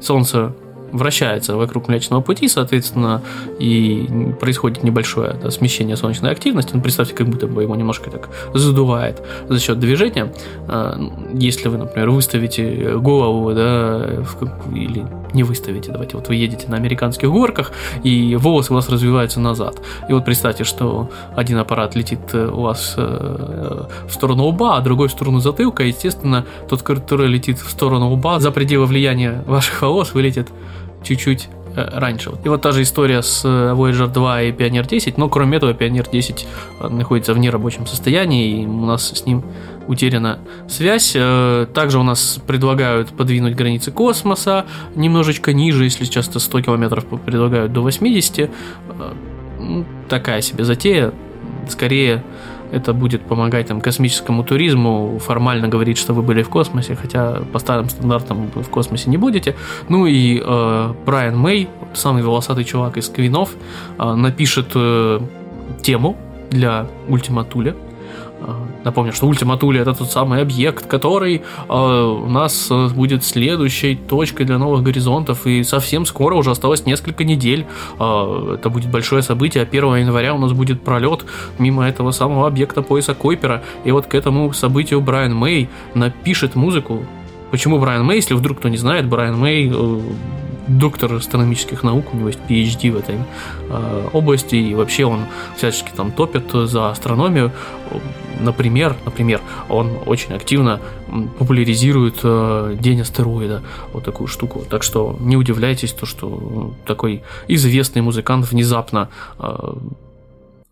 Солнце 0.00 0.54
вращается 0.92 1.56
вокруг 1.56 1.88
Млечного 1.88 2.20
Пути, 2.20 2.48
соответственно, 2.48 3.22
и 3.58 4.34
происходит 4.40 4.82
небольшое 4.82 5.34
да, 5.42 5.50
смещение 5.50 5.96
солнечной 5.96 6.30
активности. 6.30 6.72
Ну, 6.74 6.80
представьте, 6.80 7.14
как 7.14 7.28
будто 7.28 7.46
бы 7.46 7.62
его 7.62 7.74
немножко 7.76 8.10
так 8.10 8.28
задувает 8.54 9.22
за 9.48 9.58
счет 9.60 9.78
движения. 9.78 10.32
А, 10.66 10.98
если 11.34 11.68
вы, 11.68 11.78
например, 11.78 12.10
выставите 12.10 12.96
голову, 12.96 13.54
да, 13.54 14.24
или 14.74 15.04
не 15.34 15.42
выставите, 15.42 15.92
давайте, 15.92 16.16
вот 16.16 16.28
вы 16.28 16.36
едете 16.36 16.68
на 16.68 16.76
американских 16.76 17.30
горках, 17.30 17.72
и 18.02 18.36
волосы 18.36 18.72
у 18.72 18.76
вас 18.76 18.88
развиваются 18.88 19.40
назад. 19.40 19.80
И 20.08 20.12
вот 20.12 20.24
представьте, 20.24 20.64
что 20.64 21.10
один 21.36 21.58
аппарат 21.58 21.94
летит 21.94 22.20
э, 22.32 22.48
у 22.48 22.62
вас 22.62 22.94
э, 22.96 23.86
в 24.08 24.12
сторону 24.12 24.44
лба, 24.46 24.76
а 24.76 24.80
другой 24.80 25.08
в 25.08 25.12
сторону 25.12 25.40
затылка, 25.40 25.82
естественно, 25.82 26.46
тот, 26.68 26.82
который 26.82 27.28
летит 27.28 27.58
в 27.58 27.70
сторону 27.70 28.10
лба, 28.12 28.40
за 28.40 28.50
пределы 28.50 28.86
влияния 28.86 29.42
ваших 29.46 29.82
волос 29.82 30.14
вылетит 30.14 30.48
чуть-чуть 31.02 31.48
э, 31.74 31.98
раньше. 31.98 32.32
И 32.44 32.48
вот 32.48 32.62
та 32.62 32.72
же 32.72 32.82
история 32.82 33.22
с 33.22 33.44
э, 33.44 33.48
Voyager 33.74 34.08
2 34.08 34.42
и 34.42 34.52
Pioneer 34.52 34.86
10, 34.86 35.18
но 35.18 35.28
кроме 35.28 35.56
этого 35.56 35.72
Pioneer 35.72 36.08
10 36.10 36.46
э, 36.80 36.88
находится 36.88 37.34
в 37.34 37.38
нерабочем 37.38 37.86
состоянии, 37.86 38.62
и 38.62 38.66
у 38.66 38.86
нас 38.86 39.12
с 39.12 39.26
ним 39.26 39.44
утеряна 39.86 40.38
связь. 40.68 41.16
Также 41.72 41.98
у 41.98 42.02
нас 42.02 42.38
предлагают 42.46 43.08
подвинуть 43.08 43.54
границы 43.54 43.90
космоса 43.90 44.66
немножечко 44.94 45.54
ниже, 45.54 45.84
если 45.84 46.04
часто 46.04 46.40
100 46.40 46.60
километров 46.60 47.06
предлагают 47.24 47.72
до 47.72 47.80
80. 47.80 48.50
Такая 50.10 50.42
себе 50.42 50.64
затея. 50.64 51.14
Скорее 51.70 52.22
это 52.72 52.92
будет 52.92 53.22
помогать 53.22 53.66
там 53.66 53.80
космическому 53.80 54.44
туризму, 54.44 55.18
формально 55.18 55.68
говорит, 55.68 55.98
что 55.98 56.14
вы 56.14 56.22
были 56.22 56.42
в 56.42 56.48
космосе, 56.48 56.94
хотя 56.94 57.42
по 57.52 57.58
старым 57.58 57.88
стандартам 57.88 58.50
вы 58.54 58.62
в 58.62 58.68
космосе 58.68 59.10
не 59.10 59.16
будете. 59.16 59.54
Ну 59.88 60.06
и 60.06 60.42
э, 60.44 60.94
Брайан 61.06 61.38
Мэй, 61.38 61.68
самый 61.94 62.22
волосатый 62.22 62.64
чувак 62.64 62.96
из 62.96 63.08
Квинов, 63.08 63.50
э, 63.98 64.14
напишет 64.14 64.68
э, 64.74 65.20
тему 65.82 66.16
для 66.50 66.86
Э, 67.08 67.87
напомню, 68.84 69.12
что 69.12 69.30
Thule 69.30 69.80
это 69.80 69.94
тот 69.94 70.10
самый 70.10 70.40
объект, 70.40 70.86
который 70.86 71.42
э, 71.68 71.72
у 71.72 72.28
нас 72.28 72.68
э, 72.70 72.88
будет 72.88 73.24
следующей 73.24 73.96
точкой 73.96 74.44
для 74.44 74.58
новых 74.58 74.82
горизонтов, 74.82 75.46
и 75.46 75.64
совсем 75.64 76.06
скоро, 76.06 76.34
уже 76.34 76.50
осталось 76.50 76.86
несколько 76.86 77.24
недель, 77.24 77.66
э, 77.98 78.54
это 78.58 78.70
будет 78.70 78.90
большое 78.90 79.22
событие, 79.22 79.64
1 79.64 79.96
января 79.96 80.34
у 80.34 80.38
нас 80.38 80.52
будет 80.52 80.82
пролет 80.82 81.24
мимо 81.58 81.86
этого 81.86 82.12
самого 82.12 82.46
объекта 82.46 82.82
пояса 82.82 83.14
Койпера, 83.14 83.62
и 83.84 83.92
вот 83.92 84.06
к 84.06 84.14
этому 84.14 84.52
событию 84.52 85.00
Брайан 85.00 85.34
Мэй 85.34 85.68
напишет 85.94 86.54
музыку. 86.54 87.04
Почему 87.50 87.78
Брайан 87.78 88.04
Мэй, 88.04 88.16
если 88.16 88.34
вдруг 88.34 88.58
кто 88.58 88.68
не 88.68 88.76
знает, 88.76 89.06
Брайан 89.06 89.38
Мэй 89.38 89.70
э, 89.72 90.00
доктор 90.68 91.14
астрономических 91.14 91.82
наук, 91.82 92.12
у 92.12 92.16
него 92.16 92.28
есть 92.28 92.40
PhD 92.48 92.92
в 92.92 92.96
этой 92.96 93.16
э, 93.68 94.08
области, 94.12 94.54
и 94.54 94.74
вообще 94.74 95.04
он 95.04 95.26
всячески 95.56 95.90
там 95.90 96.12
топит 96.12 96.50
за 96.52 96.90
астрономию. 96.90 97.52
Например, 98.40 98.96
например, 99.04 99.40
он 99.68 99.98
очень 100.06 100.34
активно 100.34 100.80
популяризирует 101.38 102.20
э, 102.22 102.76
День 102.78 103.00
астероида, 103.00 103.62
вот 103.92 104.04
такую 104.04 104.28
штуку. 104.28 104.64
Так 104.68 104.82
что 104.82 105.16
не 105.20 105.36
удивляйтесь, 105.36 105.92
то, 105.92 106.06
что 106.06 106.74
такой 106.86 107.22
известный 107.48 108.02
музыкант 108.02 108.50
внезапно 108.50 109.08
э, 109.38 109.74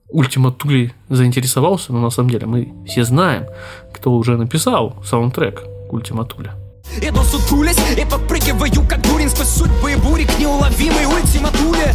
Ультима 0.09 0.53
Тули 0.53 0.93
заинтересовался, 1.09 1.93
но 1.93 2.01
на 2.01 2.11
самом 2.11 2.31
деле 2.31 2.47
мы 2.47 2.73
все 2.87 3.05
знаем, 3.05 3.47
кто 3.93 4.13
уже 4.13 4.37
написал 4.37 4.95
саундтрек 5.05 5.65
Ультима 5.91 6.25
Туля. 6.25 6.55
Иду 7.01 7.23
сутулясь 7.23 7.79
и 7.97 8.05
подпрыгиваю, 8.05 8.87
как 8.89 9.03
дурень 9.03 9.29
сквозь 9.29 9.49
судьбы 9.49 9.93
и 9.93 9.97
бури 9.97 10.25
к 10.25 10.39
неуловимой 10.39 11.07
ультиматуле. 11.07 11.95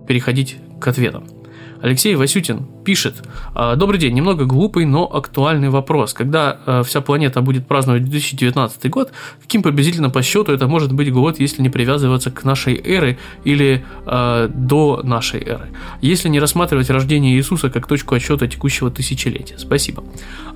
переходить 0.08 0.56
к 0.80 0.88
ответам. 0.88 1.26
Алексей 1.84 2.16
Васютин 2.16 2.73
пишет. 2.84 3.24
«А, 3.56 3.76
Добрый 3.76 4.00
день, 4.00 4.14
немного 4.14 4.46
глупый, 4.46 4.86
но 4.86 5.06
актуальный 5.06 5.70
вопрос. 5.70 6.14
Когда 6.14 6.58
э, 6.66 6.84
вся 6.86 7.02
планета 7.02 7.42
будет 7.42 7.68
праздновать 7.68 8.04
2019 8.04 8.90
год, 8.90 9.12
каким 9.42 9.64
приблизительно 9.64 10.10
по 10.10 10.22
счету 10.22 10.52
это 10.52 10.68
может 10.68 10.94
быть 10.94 11.12
год, 11.12 11.40
если 11.40 11.62
не 11.62 11.70
привязываться 11.70 12.32
к 12.32 12.44
нашей 12.44 12.76
эры 12.76 13.18
или 13.44 13.84
э, 14.06 14.50
до 14.54 15.02
нашей 15.04 15.42
эры? 15.42 15.70
Если 16.02 16.30
не 16.30 16.40
рассматривать 16.40 16.90
рождение 16.90 17.36
Иисуса 17.36 17.70
как 17.70 17.88
точку 17.88 18.16
отсчета 18.16 18.48
текущего 18.48 18.92
тысячелетия? 18.92 19.58
Спасибо. 19.58 20.04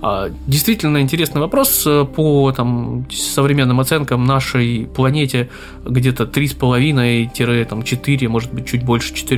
А, 0.02 0.30
действительно 0.48 1.02
интересный 1.02 1.42
вопрос. 1.42 1.88
По 2.16 2.52
там, 2.52 3.06
современным 3.12 3.80
оценкам 3.80 4.26
нашей 4.26 4.88
планете 4.96 5.50
где-то 5.86 6.26
3,5-4, 6.26 8.28
может 8.28 8.54
быть, 8.54 8.68
чуть 8.68 8.84
больше 8.84 9.14
4 9.14 9.38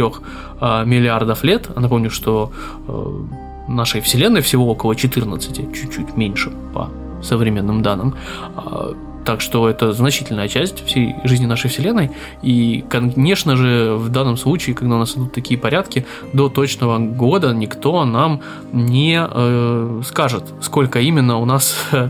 а, 0.61 0.83
миллиардов 0.83 1.43
лет. 1.43 1.69
Напомню, 1.75 2.09
что 2.09 2.51
э, 2.51 2.78
нашей 3.67 4.01
Вселенной 4.01 4.41
всего 4.41 4.67
около 4.67 4.95
14, 4.95 5.73
чуть-чуть 5.73 6.17
меньше 6.17 6.51
по 6.73 6.89
современным 7.21 7.81
данным. 7.81 8.15
А, 8.55 8.93
так 9.25 9.41
что 9.41 9.69
это 9.69 9.93
значительная 9.93 10.47
часть 10.47 10.83
всей 10.85 11.15
жизни 11.23 11.45
нашей 11.45 11.69
Вселенной. 11.69 12.09
И, 12.41 12.83
конечно 12.89 13.55
же, 13.55 13.93
в 13.95 14.09
данном 14.09 14.37
случае, 14.37 14.75
когда 14.75 14.95
у 14.95 14.99
нас 14.99 15.15
идут 15.15 15.33
такие 15.33 15.59
порядки, 15.59 16.05
до 16.33 16.49
точного 16.49 16.97
года 16.97 17.53
никто 17.53 18.05
нам 18.05 18.41
не 18.71 19.19
э, 19.21 20.01
скажет, 20.03 20.45
сколько 20.61 20.99
именно 20.99 21.37
у 21.37 21.45
нас 21.45 21.75
э, 21.91 22.09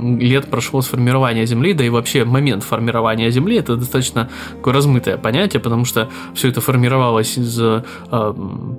лет 0.00 0.46
прошло 0.50 0.82
с 0.82 0.86
формирования 0.86 1.46
Земли, 1.46 1.74
да 1.74 1.84
и 1.84 1.88
вообще 1.88 2.24
момент 2.24 2.64
формирования 2.64 3.30
Земли 3.30 3.56
это 3.56 3.76
достаточно 3.76 4.28
такое 4.56 4.74
размытое 4.74 5.16
понятие, 5.16 5.60
потому 5.60 5.84
что 5.84 6.08
все 6.34 6.48
это 6.48 6.60
формировалось 6.60 7.38
из 7.38 7.58
э, 7.60 7.82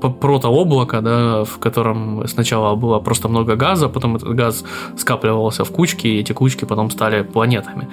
протооблака, 0.02 1.02
да, 1.02 1.44
в 1.44 1.60
котором 1.60 2.28
сначала 2.28 2.76
было 2.76 3.00
просто 3.00 3.28
много 3.28 3.56
газа, 3.56 3.90
потом 3.90 4.16
этот 4.16 4.34
газ 4.36 4.64
скапливался 4.98 5.64
в 5.64 5.72
кучки, 5.72 6.08
и 6.08 6.20
эти 6.20 6.34
кучки 6.34 6.66
потом 6.66 6.90
стали 6.90 7.24
планетами. 7.24 7.88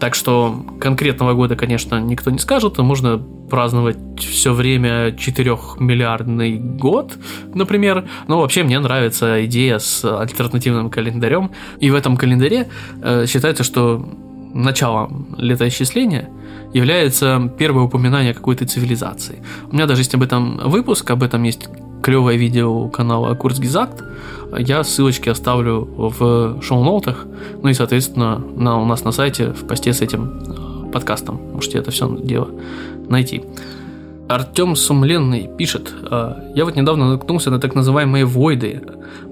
Так 0.00 0.14
что 0.14 0.64
конкретного 0.80 1.34
года, 1.34 1.56
конечно, 1.56 2.00
никто 2.00 2.30
не 2.30 2.38
скажет, 2.38 2.78
можно 2.78 3.22
праздновать 3.48 3.96
все 4.18 4.52
время 4.52 5.10
4-миллиардный 5.10 6.58
год, 6.58 7.16
например. 7.54 8.08
Но 8.28 8.40
вообще 8.40 8.62
мне 8.62 8.78
нравится 8.78 9.44
идея 9.46 9.78
с 9.78 10.04
альтернативным 10.04 10.90
календарем. 10.90 11.50
И 11.80 11.90
в 11.90 11.94
этом 11.94 12.16
календаре 12.16 12.68
э, 13.02 13.26
считается, 13.26 13.64
что 13.64 14.04
началом 14.54 15.34
летоисчисления 15.36 16.28
является 16.72 17.52
первое 17.58 17.84
упоминание 17.84 18.34
какой-то 18.34 18.66
цивилизации. 18.66 19.42
У 19.70 19.74
меня 19.74 19.86
даже 19.86 20.00
есть 20.00 20.14
об 20.14 20.22
этом 20.22 20.58
выпуск, 20.58 21.10
об 21.10 21.22
этом 21.22 21.42
есть 21.42 21.68
клевое 22.02 22.38
видео 22.38 22.88
канала 22.88 23.34
Курсгизакт. 23.34 24.02
Я 24.56 24.84
ссылочки 24.84 25.28
оставлю 25.28 25.88
в 25.96 26.62
шоу-ноутах. 26.62 27.26
Ну 27.62 27.68
и, 27.68 27.74
соответственно, 27.74 28.38
на, 28.38 28.80
у 28.80 28.84
нас 28.84 29.04
на 29.04 29.12
сайте 29.12 29.52
в 29.52 29.66
посте 29.66 29.92
с 29.92 30.00
этим 30.00 30.40
э, 30.88 30.92
подкастом. 30.92 31.40
Можете 31.52 31.78
это 31.78 31.90
все 31.90 32.08
дело 32.22 32.50
найти. 33.08 33.42
Артем 34.28 34.74
Сумленный 34.74 35.48
пишет, 35.56 35.94
«А, 36.10 36.42
я 36.54 36.64
вот 36.64 36.74
недавно 36.74 37.10
наткнулся 37.10 37.50
на 37.50 37.60
так 37.60 37.76
называемые 37.76 38.24
войды. 38.24 38.82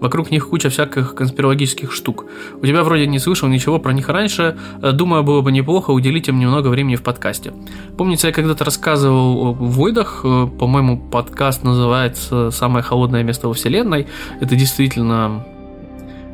Вокруг 0.00 0.30
них 0.30 0.48
куча 0.48 0.68
всяких 0.70 1.16
конспирологических 1.16 1.90
штук. 1.90 2.26
У 2.62 2.66
тебя 2.66 2.84
вроде 2.84 3.06
не 3.08 3.18
слышал 3.18 3.48
ничего 3.48 3.80
про 3.80 3.92
них 3.92 4.08
раньше. 4.08 4.56
А, 4.80 4.92
думаю, 4.92 5.24
было 5.24 5.40
бы 5.40 5.50
неплохо 5.50 5.90
уделить 5.90 6.28
им 6.28 6.38
немного 6.38 6.68
времени 6.68 6.94
в 6.94 7.02
подкасте. 7.02 7.52
Помните, 7.96 8.28
я 8.28 8.32
когда-то 8.32 8.64
рассказывал 8.64 9.46
о 9.48 9.52
войдах. 9.52 10.20
А, 10.22 10.46
по-моему, 10.46 10.98
подкаст 10.98 11.64
называется 11.64 12.50
«Самое 12.52 12.84
холодное 12.84 13.24
место 13.24 13.48
во 13.48 13.54
Вселенной». 13.54 14.06
Это 14.40 14.54
действительно 14.54 15.44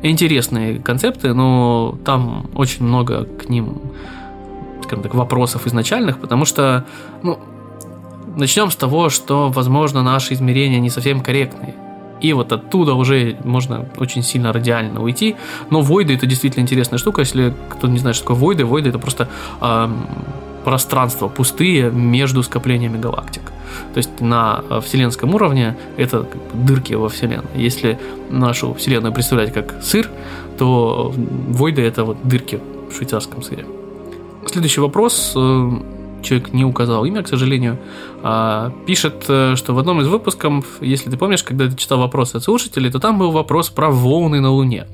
интересные 0.03 0.79
концепты, 0.79 1.33
но 1.33 1.97
там 2.05 2.47
очень 2.53 2.85
много 2.85 3.25
к 3.25 3.49
ним 3.49 3.81
скажем 4.91 5.03
так, 5.03 5.13
вопросов 5.13 5.67
изначальных, 5.67 6.17
потому 6.17 6.43
что, 6.43 6.83
ну, 7.23 7.39
начнем 8.35 8.69
с 8.69 8.75
того, 8.75 9.09
что, 9.09 9.49
возможно, 9.49 10.03
наши 10.03 10.33
измерения 10.33 10.81
не 10.81 10.89
совсем 10.89 11.21
корректные. 11.21 11.73
И 12.19 12.33
вот 12.33 12.51
оттуда 12.51 12.93
уже 12.93 13.37
можно 13.45 13.85
очень 13.97 14.21
сильно 14.21 14.51
радиально 14.51 15.01
уйти. 15.01 15.37
Но 15.69 15.81
войды 15.81 16.13
это 16.13 16.25
действительно 16.25 16.63
интересная 16.63 16.99
штука. 16.99 17.21
Если 17.21 17.53
кто 17.69 17.87
не 17.87 17.99
знает, 17.99 18.17
что 18.17 18.25
такое 18.25 18.37
войды, 18.37 18.65
войды 18.65 18.89
это 18.89 18.99
просто 18.99 19.29
э, 19.61 19.89
пространство 20.65 21.29
пустые 21.29 21.89
между 21.89 22.43
скоплениями 22.43 22.97
галактик. 22.97 23.43
То 23.93 23.97
есть 23.97 24.19
на 24.19 24.61
вселенском 24.81 25.33
уровне 25.33 25.75
это 25.97 26.23
как 26.23 26.41
бы 26.51 26.65
дырки 26.65 26.93
во 26.93 27.07
Вселенной. 27.07 27.49
Если 27.55 27.97
нашу 28.29 28.73
Вселенную 28.73 29.13
представлять 29.13 29.53
как 29.53 29.81
сыр, 29.81 30.09
то 30.57 31.13
войды 31.15 31.81
это 31.81 32.03
вот 32.03 32.17
дырки 32.23 32.59
в 32.91 32.95
швейцарском 32.95 33.41
сыре. 33.41 33.65
Следующий 34.45 34.81
вопрос. 34.81 35.33
Э, 35.35 35.71
человек 36.21 36.53
не 36.53 36.65
указал 36.65 37.05
имя, 37.05 37.23
к 37.23 37.27
сожалению, 37.27 37.77
а, 38.23 38.71
пишет, 38.85 39.25
э, 39.27 39.55
что 39.55 39.73
в 39.73 39.79
одном 39.79 40.01
из 40.01 40.07
выпусков, 40.07 40.65
если 40.81 41.09
ты 41.09 41.17
помнишь, 41.17 41.43
когда 41.43 41.67
ты 41.67 41.75
читал 41.75 41.99
вопросы 41.99 42.37
от 42.37 42.43
слушателей, 42.43 42.91
то 42.91 42.99
там 42.99 43.17
был 43.17 43.31
вопрос 43.31 43.69
про 43.69 43.89
волны 43.89 44.39
на 44.39 44.51
Луне. 44.51 44.87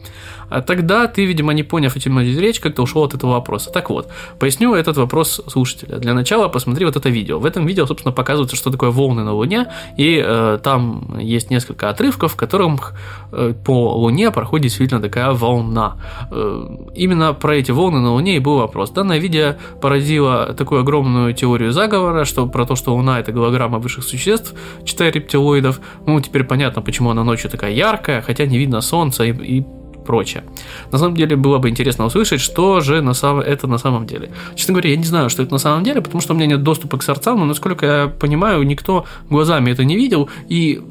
А 0.50 0.62
тогда 0.62 1.08
ты, 1.08 1.26
видимо, 1.26 1.54
не 1.54 1.64
поняв, 1.64 1.96
о 1.96 2.00
чем 2.00 2.22
идет 2.24 2.40
речь, 2.40 2.60
как-то 2.60 2.84
ушел 2.84 3.04
от 3.04 3.14
этого 3.14 3.32
вопроса. 3.32 3.72
Так 3.72 3.90
вот, 3.90 4.10
поясню 4.40 4.74
этот 4.74 4.98
вопрос 4.98 5.42
слушателя. 5.48 5.98
Для 5.98 6.14
начала 6.14 6.48
посмотри 6.48 6.86
вот 6.86 6.96
это 6.96 7.10
видео. 7.10 7.40
В 7.40 7.46
этом 7.46 7.66
видео, 7.66 7.86
собственно, 7.86 8.14
показывается, 8.14 8.56
что 8.56 8.72
такое 8.72 8.92
волны 8.92 9.24
на 9.24 9.34
Луне, 9.34 9.68
и 9.98 10.22
э, 10.24 10.60
там 10.64 11.18
есть 11.20 11.50
несколько 11.50 11.90
отрывков, 11.90 12.34
в 12.34 12.36
которых 12.36 12.94
э, 13.32 13.54
по 13.66 13.96
Луне 13.96 14.32
проходит 14.32 14.64
действительно 14.64 15.02
такая 15.02 15.32
волна. 15.32 15.98
Э, 16.32 16.68
именно 16.96 17.34
про 17.34 17.56
эти 17.56 17.72
волны 17.72 18.00
на 18.00 18.14
Луне 18.14 18.38
и 18.38 18.40
был 18.40 18.58
вопрос. 18.58 18.92
Данное 18.92 19.20
видео 19.20 19.56
породило 19.82 20.54
такую 20.54 20.82
огромную 20.82 21.34
теорию 21.34 21.72
заговора, 21.72 22.26
что 22.26 22.48
про 22.48 22.66
то, 22.66 22.76
что 22.76 22.96
Луна 22.96 23.20
это 23.20 23.32
голограмма 23.32 23.80
высших 23.80 24.04
существ, 24.04 24.54
читая 24.84 25.12
рептилоидов. 25.12 25.80
Ну, 26.06 26.20
теперь 26.22 26.44
понятно, 26.44 26.82
почему 26.82 27.12
она 27.12 27.24
ночью 27.24 27.50
такая 27.50 27.72
яркая, 27.72 28.22
хотя 28.22 28.46
не 28.46 28.58
видно 28.58 28.82
солнца 28.82 29.24
и, 29.24 29.32
и 29.32 29.66
прочее. 30.08 30.44
На 30.92 30.98
самом 30.98 31.16
деле 31.16 31.36
было 31.36 31.60
бы 31.60 31.70
интересно 31.70 32.06
услышать, 32.06 32.42
что 32.42 32.82
же 32.82 33.02
на 33.02 33.14
самом, 33.14 33.42
это 33.42 33.68
на 33.68 33.78
самом 33.78 34.08
деле. 34.08 34.32
Честно 34.56 34.74
говоря, 34.74 34.90
я 34.90 34.98
не 34.98 35.04
знаю, 35.04 35.30
что 35.30 35.44
это 35.44 35.52
на 35.52 35.60
самом 35.60 35.84
деле, 35.84 36.02
потому 36.02 36.22
что 36.22 36.34
у 36.34 36.38
меня 36.38 36.48
нет 36.48 36.64
доступа 36.64 36.98
к 36.98 37.04
сердцам, 37.04 37.40
но 37.40 37.46
насколько 37.46 37.86
я 37.86 38.08
понимаю, 38.08 38.64
никто 38.64 39.06
глазами 39.30 39.72
это 39.72 39.84
не 39.84 39.96
видел, 39.96 40.30
и 40.50 40.82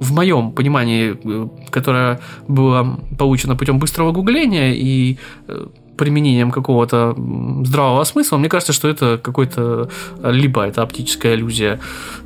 в 0.00 0.12
моем 0.12 0.52
понимании, 0.52 1.16
э, 1.24 1.48
которое 1.70 2.20
было 2.48 2.98
получено 3.18 3.56
путем 3.56 3.78
быстрого 3.78 4.12
гугления 4.12 4.72
и 4.74 5.18
э, 5.48 5.66
применением 5.96 6.50
какого-то 6.50 7.14
здравого 7.64 8.04
смысла, 8.04 8.36
мне 8.36 8.48
кажется, 8.48 8.72
что 8.72 8.88
это 8.88 9.18
какой-то 9.22 9.88
либо 10.22 10.66
это 10.66 10.82
оптическая 10.82 11.34
иллюзия, 11.34 11.80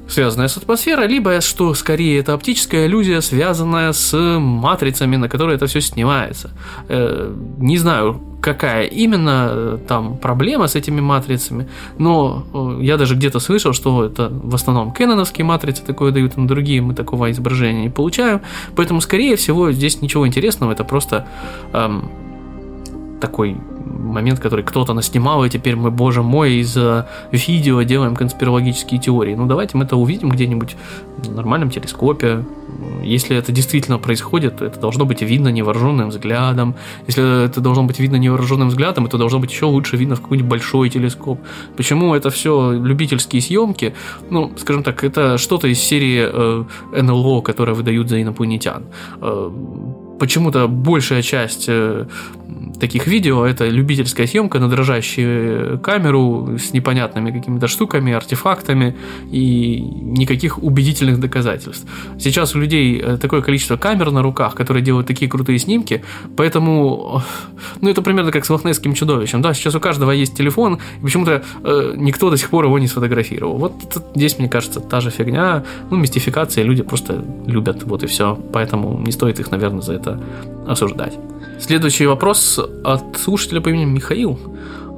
связанная 0.09 0.49
с 0.49 0.57
атмосферой, 0.57 1.07
либо 1.07 1.41
что 1.41 1.75
скорее 1.75 2.21
это 2.21 2.33
оптическая 2.33 2.87
иллюзия, 2.87 3.21
связанная 3.21 3.93
с 3.93 4.17
матрицами, 4.39 5.17
на 5.17 5.29
которые 5.29 5.57
это 5.57 5.67
все 5.67 5.81
снимается. 5.81 6.51
Э, 6.89 7.35
не 7.59 7.79
знаю, 7.79 8.21
какая 8.41 8.85
именно 8.87 9.49
э, 9.51 9.79
там 9.87 10.17
проблема 10.17 10.67
с 10.67 10.77
этими 10.77 11.01
матрицами, 11.01 11.69
но 11.99 12.47
э, 12.53 12.85
я 12.85 12.97
даже 12.97 13.15
где-то 13.15 13.41
слышал, 13.41 13.73
что 13.73 14.05
это 14.05 14.31
в 14.31 14.55
основном 14.55 14.93
кэноновские 14.93 15.45
матрицы 15.45 15.83
такое 15.85 16.13
дают, 16.13 16.33
а 16.37 16.41
на 16.41 16.49
другие 16.49 16.81
мы 16.81 16.95
такого 16.95 17.31
изображения 17.31 17.83
не 17.83 17.91
получаем, 17.91 18.41
поэтому 18.77 19.01
скорее 19.01 19.37
всего 19.37 19.73
здесь 19.73 20.01
ничего 20.01 20.27
интересного, 20.27 20.73
это 20.73 20.85
просто 20.85 21.27
эм, 21.73 22.11
такой 23.21 23.57
момент, 23.85 24.41
который 24.41 24.65
кто-то 24.65 24.95
наснимал, 24.95 25.45
и 25.45 25.51
теперь 25.51 25.77
мы, 25.77 25.91
боже 25.91 26.23
мой, 26.23 26.55
из 26.55 26.77
видео 27.33 27.83
делаем 27.83 28.15
конспирологические 28.17 29.01
теории. 29.01 29.35
Ну, 29.35 29.47
давайте 29.47 29.77
мы 29.77 29.85
это 29.85 29.97
увидим 29.97 30.31
где-нибудь 30.31 30.77
в 31.19 31.35
нормальном 31.35 31.71
телескопе. 31.71 32.45
Если 33.03 33.37
это 33.37 33.53
действительно 33.53 33.99
происходит, 33.99 34.59
то 34.59 34.65
это 34.65 34.79
должно 34.81 35.05
быть 35.05 35.23
видно 35.23 35.49
невооруженным 35.49 36.09
взглядом. 36.11 36.75
Если 37.07 37.45
это 37.45 37.61
должно 37.61 37.85
быть 37.85 37.99
видно 37.99 38.17
невооруженным 38.17 38.69
взглядом, 38.69 39.07
это 39.07 39.19
должно 39.19 39.39
быть 39.39 39.51
еще 39.51 39.67
лучше 39.67 39.97
видно 39.97 40.17
в 40.17 40.21
какой-нибудь 40.21 40.51
большой 40.51 40.91
телескоп. 40.91 41.41
Почему 41.77 42.15
это 42.15 42.31
все 42.31 42.73
любительские 42.73 43.43
съемки? 43.43 43.95
Ну, 44.31 44.53
скажем 44.57 44.83
так, 44.83 45.05
это 45.05 45.39
что-то 45.39 45.69
из 45.69 45.81
серии 45.81 46.29
э, 46.31 46.65
НЛО, 47.03 47.41
которое 47.43 47.73
выдают 47.73 48.09
за 48.09 48.23
инопланетян. 48.23 48.85
Э, 49.21 49.51
почему-то 50.19 50.69
большая 50.69 51.23
часть 51.23 51.67
э, 51.69 52.07
таких 52.81 53.07
видео 53.07 53.45
это 53.45 53.69
любительская 53.69 54.27
съемка 54.27 54.59
на 54.59 54.69
дрожащую 54.69 55.79
камеру 55.81 56.59
с 56.59 56.73
непонятными 56.73 57.31
какими-то 57.31 57.69
штуками, 57.69 58.13
артефактами 58.13 58.97
и 59.31 59.81
никаких 59.81 60.63
убедительных 60.63 61.21
доказательств. 61.21 61.87
Сейчас 62.19 62.55
у 62.55 62.59
людей 62.59 63.01
э, 63.01 63.17
такое 63.17 63.43
количество 63.43 63.77
камер 63.77 64.11
на 64.11 64.23
руках, 64.23 64.55
которые 64.55 64.83
делают 64.83 65.07
такие 65.07 65.31
крутые 65.31 65.59
снимки, 65.59 66.03
поэтому, 66.37 67.23
ну 67.81 67.91
это 67.91 68.03
примерно 68.03 68.33
как 68.33 68.45
с 68.45 68.51
лохнесским 68.51 68.95
чудовищем, 68.95 69.43
да, 69.43 69.55
сейчас 69.55 69.75
у 69.75 69.81
каждого 69.81 70.11
есть 70.11 70.37
телефон, 70.37 70.79
и 71.01 71.03
почему-то 71.03 71.43
э, 71.65 71.95
никто 71.97 72.31
до 72.31 72.37
сих 72.37 72.51
пор 72.51 72.65
его 72.65 72.79
не 72.79 72.87
сфотографировал. 72.87 73.59
Вот 73.59 73.73
здесь, 74.15 74.39
мне 74.39 74.49
кажется, 74.49 74.81
та 74.81 75.01
же 75.01 75.11
фигня, 75.11 75.65
ну, 75.91 75.97
мистификация, 75.97 76.65
люди 76.65 76.83
просто 76.83 77.25
любят, 77.47 77.83
вот 77.85 78.03
и 78.03 78.07
все, 78.07 78.39
поэтому 78.53 78.99
не 79.01 79.13
стоит 79.13 79.41
их, 79.41 79.51
наверное, 79.51 79.83
за 79.83 79.95
это 79.95 80.21
осуждать. 80.67 81.19
Следующий 81.61 82.07
вопрос 82.07 82.59
от 82.85 83.17
слушателя 83.17 83.61
по 83.61 83.69
имени 83.69 83.85
Михаил. 83.85 84.39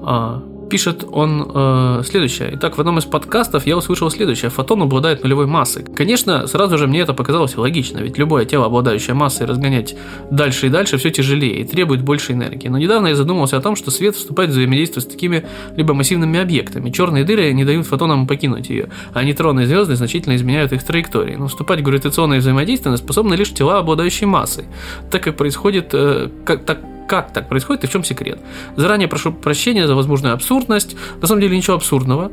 А, 0.04 0.42
пишет 0.70 1.04
он 1.10 1.50
э, 1.52 2.02
следующее. 2.04 2.52
Итак, 2.54 2.78
в 2.78 2.80
одном 2.80 2.98
из 2.98 3.04
подкастов 3.04 3.66
я 3.66 3.76
услышал 3.76 4.10
следующее. 4.10 4.50
Фотон 4.50 4.82
обладает 4.82 5.22
нулевой 5.22 5.46
массой. 5.46 5.84
Конечно, 5.84 6.46
сразу 6.46 6.78
же 6.78 6.86
мне 6.86 7.00
это 7.00 7.12
показалось 7.12 7.56
логично, 7.56 7.98
ведь 7.98 8.16
любое 8.16 8.44
тело, 8.44 8.66
обладающее 8.66 9.14
массой, 9.14 9.46
разгонять 9.46 9.96
дальше 10.30 10.68
и 10.68 10.70
дальше 10.70 10.96
все 10.96 11.10
тяжелее 11.10 11.60
и 11.60 11.64
требует 11.64 12.02
больше 12.02 12.32
энергии. 12.32 12.68
Но 12.68 12.78
недавно 12.78 13.08
я 13.08 13.16
задумался 13.16 13.56
о 13.56 13.60
том, 13.60 13.76
что 13.76 13.90
свет 13.90 14.14
вступает 14.14 14.50
в 14.50 14.52
взаимодействие 14.52 15.02
с 15.02 15.06
такими 15.06 15.44
либо 15.76 15.92
массивными 15.92 16.38
объектами. 16.38 16.90
Черные 16.90 17.24
дыры 17.24 17.52
не 17.52 17.64
дают 17.64 17.86
фотонам 17.86 18.26
покинуть 18.26 18.70
ее, 18.70 18.88
а 19.12 19.24
нейтроны 19.24 19.62
и 19.62 19.66
звезды 19.66 19.96
значительно 19.96 20.36
изменяют 20.36 20.72
их 20.72 20.84
траектории. 20.84 21.34
Но 21.34 21.48
вступать 21.48 21.80
в 21.80 21.82
гравитационное 21.82 22.38
взаимодействие 22.38 22.96
способны 22.96 23.34
лишь 23.34 23.52
тела, 23.52 23.78
обладающие 23.78 24.28
массой. 24.28 24.64
Так 25.10 25.24
как 25.24 25.36
происходит, 25.36 25.90
э, 25.92 26.28
как, 26.44 26.64
так 26.64 26.78
как 27.10 27.32
так 27.32 27.48
происходит 27.48 27.82
и 27.82 27.86
в 27.88 27.90
чем 27.90 28.04
секрет. 28.04 28.38
Заранее 28.76 29.08
прошу 29.08 29.32
прощения 29.32 29.88
за 29.88 29.96
возможную 29.96 30.32
абсурдность. 30.32 30.96
На 31.20 31.26
самом 31.26 31.40
деле 31.40 31.56
ничего 31.56 31.74
абсурдного. 31.74 32.30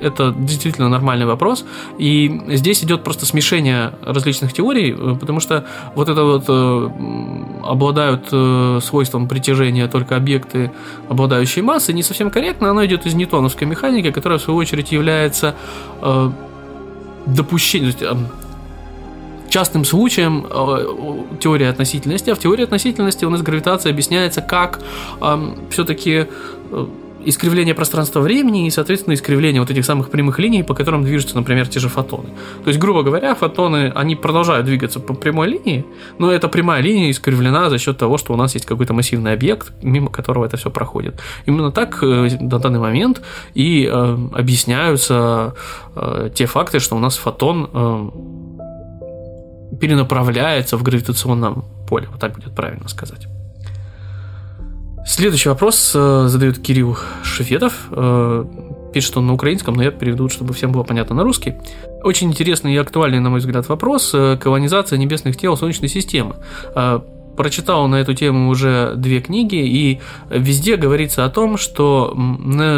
Это 0.00 0.32
действительно 0.38 0.88
нормальный 0.88 1.26
вопрос. 1.26 1.64
И 1.98 2.40
здесь 2.46 2.84
идет 2.84 3.02
просто 3.02 3.26
смешение 3.26 3.92
различных 4.02 4.52
теорий, 4.52 4.94
э, 4.96 5.16
потому 5.18 5.40
что 5.40 5.64
вот 5.96 6.08
это 6.08 6.22
вот 6.22 6.44
э, 6.48 6.90
обладают 7.64 8.28
э, 8.30 8.78
свойством 8.82 9.26
притяжения 9.26 9.88
только 9.88 10.16
объекты, 10.16 10.70
обладающие 11.08 11.64
массой, 11.64 11.94
не 11.94 12.04
совсем 12.04 12.30
корректно. 12.30 12.70
Оно 12.70 12.86
идет 12.86 13.04
из 13.04 13.14
ньютоновской 13.14 13.66
механики, 13.66 14.12
которая 14.12 14.38
в 14.38 14.42
свою 14.42 14.60
очередь 14.60 14.92
является 14.92 15.54
допущением, 17.26 18.28
частным 19.50 19.84
случаем 19.84 20.46
э, 20.48 21.38
теории 21.40 21.66
относительности, 21.66 22.30
а 22.30 22.34
в 22.34 22.38
теории 22.38 22.64
относительности 22.64 23.24
у 23.24 23.30
нас 23.30 23.42
гравитация 23.42 23.92
объясняется 23.92 24.40
как 24.40 24.80
э, 25.20 25.54
все-таки 25.70 26.26
э, 26.70 26.86
искривление 27.24 27.74
пространства-времени 27.74 28.66
и, 28.66 28.70
соответственно, 28.70 29.14
искривление 29.14 29.60
вот 29.60 29.70
этих 29.70 29.84
самых 29.84 30.10
прямых 30.10 30.38
линий, 30.38 30.62
по 30.62 30.74
которым 30.74 31.04
движутся, 31.04 31.36
например, 31.36 31.68
те 31.68 31.80
же 31.80 31.88
фотоны. 31.88 32.30
То 32.64 32.68
есть, 32.68 32.80
грубо 32.80 33.02
говоря, 33.02 33.34
фотоны, 33.34 33.92
они 33.94 34.16
продолжают 34.16 34.66
двигаться 34.66 35.00
по 35.00 35.14
прямой 35.14 35.48
линии, 35.48 35.84
но 36.18 36.30
эта 36.30 36.48
прямая 36.48 36.82
линия 36.82 37.10
искривлена 37.10 37.70
за 37.70 37.78
счет 37.78 37.98
того, 37.98 38.18
что 38.18 38.32
у 38.32 38.36
нас 38.36 38.54
есть 38.54 38.66
какой-то 38.66 38.94
массивный 38.94 39.32
объект, 39.32 39.72
мимо 39.82 40.10
которого 40.10 40.44
это 40.46 40.56
все 40.56 40.70
проходит. 40.70 41.20
Именно 41.46 41.72
так 41.72 42.02
э, 42.02 42.28
на 42.40 42.58
данный 42.58 42.80
момент 42.80 43.22
и 43.54 43.86
э, 43.90 44.18
объясняются 44.32 45.54
э, 45.94 46.30
те 46.34 46.46
факты, 46.46 46.78
что 46.78 46.96
у 46.96 46.98
нас 46.98 47.16
фотон 47.16 47.68
э, 47.72 48.10
перенаправляется 49.80 50.76
в 50.76 50.82
гравитационном 50.82 51.64
поле. 51.88 52.08
Вот 52.10 52.20
так 52.20 52.34
будет 52.34 52.54
правильно 52.54 52.88
сказать. 52.88 53.26
Следующий 55.06 55.48
вопрос 55.48 55.92
э, 55.94 56.26
задает 56.28 56.58
Кирилл 56.58 56.96
Шефетов. 57.22 57.88
Э, 57.90 58.44
пишет 58.92 59.16
он 59.16 59.26
на 59.26 59.32
украинском, 59.32 59.74
но 59.74 59.82
я 59.82 59.90
переведу, 59.90 60.28
чтобы 60.28 60.52
всем 60.52 60.72
было 60.72 60.82
понятно 60.82 61.16
на 61.16 61.24
русский. 61.24 61.54
Очень 62.04 62.28
интересный 62.28 62.74
и 62.74 62.76
актуальный, 62.76 63.18
на 63.18 63.30
мой 63.30 63.40
взгляд, 63.40 63.68
вопрос. 63.68 64.12
Э, 64.14 64.36
колонизация 64.36 64.98
небесных 64.98 65.36
тел 65.36 65.56
Солнечной 65.56 65.88
системы 65.88 66.36
прочитал 67.40 67.88
на 67.88 67.96
эту 67.96 68.12
тему 68.12 68.50
уже 68.50 68.92
две 68.96 69.22
книги, 69.22 69.56
и 69.56 69.98
везде 70.28 70.76
говорится 70.76 71.24
о 71.24 71.30
том, 71.30 71.56
что 71.56 72.14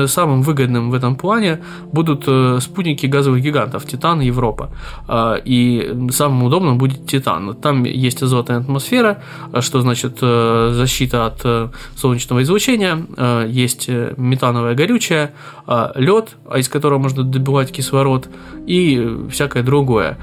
самым 0.06 0.42
выгодным 0.42 0.92
в 0.92 0.94
этом 0.94 1.16
плане 1.16 1.58
будут 1.92 2.24
э, 2.28 2.60
спутники 2.60 3.06
газовых 3.06 3.42
гигантов 3.42 3.84
Титан 3.86 4.20
и 4.20 4.26
Европа. 4.26 4.70
А, 5.08 5.34
и 5.34 5.92
самым 6.12 6.44
удобным 6.44 6.78
будет 6.78 7.08
Титан. 7.08 7.56
Там 7.56 7.82
есть 7.82 8.22
азотная 8.22 8.58
атмосфера, 8.58 9.16
что 9.58 9.80
значит 9.80 10.18
э, 10.22 10.70
защита 10.74 11.26
от 11.26 11.40
э, 11.42 11.68
солнечного 11.96 12.42
излучения, 12.42 12.98
есть 13.48 13.88
метановое 14.16 14.74
горючее, 14.74 15.32
лед, 15.96 16.36
из 16.56 16.68
которого 16.68 16.98
можно 16.98 17.24
добывать 17.24 17.72
кислород 17.72 18.28
и 18.66 19.18
всякое 19.28 19.64
другое 19.64 20.18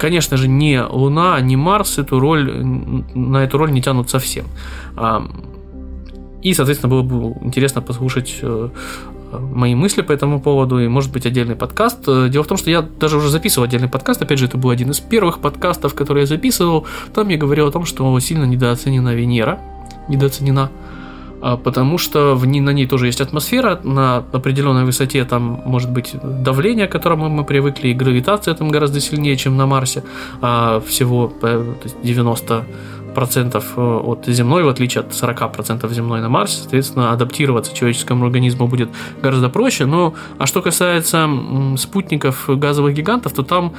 конечно 0.00 0.36
же, 0.36 0.48
ни 0.48 0.76
Луна, 0.76 1.40
ни 1.40 1.56
Марс 1.56 1.98
эту 1.98 2.18
роль, 2.18 2.64
на 3.14 3.44
эту 3.44 3.58
роль 3.58 3.70
не 3.70 3.82
тянут 3.82 4.10
совсем. 4.10 4.46
А, 4.96 5.22
и, 6.42 6.54
соответственно, 6.54 6.90
было 6.90 7.02
бы 7.02 7.36
интересно 7.44 7.82
послушать 7.82 8.38
э, 8.40 8.68
мои 9.32 9.74
мысли 9.74 10.00
по 10.00 10.12
этому 10.12 10.40
поводу 10.40 10.78
и, 10.78 10.88
может 10.88 11.12
быть, 11.12 11.26
отдельный 11.26 11.54
подкаст. 11.54 12.04
Дело 12.06 12.42
в 12.42 12.46
том, 12.46 12.56
что 12.56 12.70
я 12.70 12.80
даже 12.80 13.18
уже 13.18 13.28
записывал 13.28 13.66
отдельный 13.66 13.88
подкаст, 13.88 14.22
опять 14.22 14.38
же, 14.38 14.46
это 14.46 14.56
был 14.56 14.70
один 14.70 14.90
из 14.90 15.00
первых 15.00 15.40
подкастов, 15.40 15.94
которые 15.94 16.22
я 16.22 16.26
записывал. 16.26 16.86
Там 17.14 17.28
я 17.28 17.36
говорил 17.36 17.66
о 17.66 17.70
том, 17.70 17.84
что 17.84 18.18
сильно 18.20 18.44
недооценена 18.44 19.14
Венера, 19.14 19.60
недооценена. 20.08 20.70
А, 21.42 21.56
потому 21.56 21.98
что 21.98 22.34
в 22.34 22.46
ней, 22.46 22.60
на 22.60 22.70
ней 22.70 22.86
тоже 22.86 23.06
есть 23.06 23.20
атмосфера, 23.20 23.80
на 23.82 24.24
определенной 24.32 24.84
высоте 24.84 25.24
там 25.24 25.62
может 25.64 25.90
быть 25.90 26.14
давление, 26.22 26.86
к 26.86 26.92
которому 26.92 27.28
мы 27.28 27.44
привыкли, 27.44 27.88
и 27.88 27.94
гравитация 27.94 28.54
там 28.54 28.70
гораздо 28.70 29.00
сильнее, 29.00 29.36
чем 29.36 29.56
на 29.56 29.66
Марсе, 29.66 30.02
а 30.40 30.80
всего 30.80 31.32
90 32.02 32.64
процентов 33.14 33.72
э, 33.76 33.80
от 33.80 34.26
земной, 34.26 34.62
в 34.62 34.68
отличие 34.68 35.00
от 35.00 35.14
40 35.14 35.52
процентов 35.52 35.92
земной 35.92 36.20
на 36.20 36.28
Марсе, 36.28 36.58
соответственно, 36.58 37.12
адаптироваться 37.12 37.74
человеческому 37.74 38.24
организму 38.24 38.66
будет 38.66 38.90
гораздо 39.22 39.48
проще. 39.48 39.86
Но, 39.86 40.14
а 40.38 40.46
что 40.46 40.62
касается 40.62 41.28
спутников 41.76 42.44
газовых 42.48 42.94
гигантов, 42.94 43.32
то 43.32 43.42
там, 43.42 43.72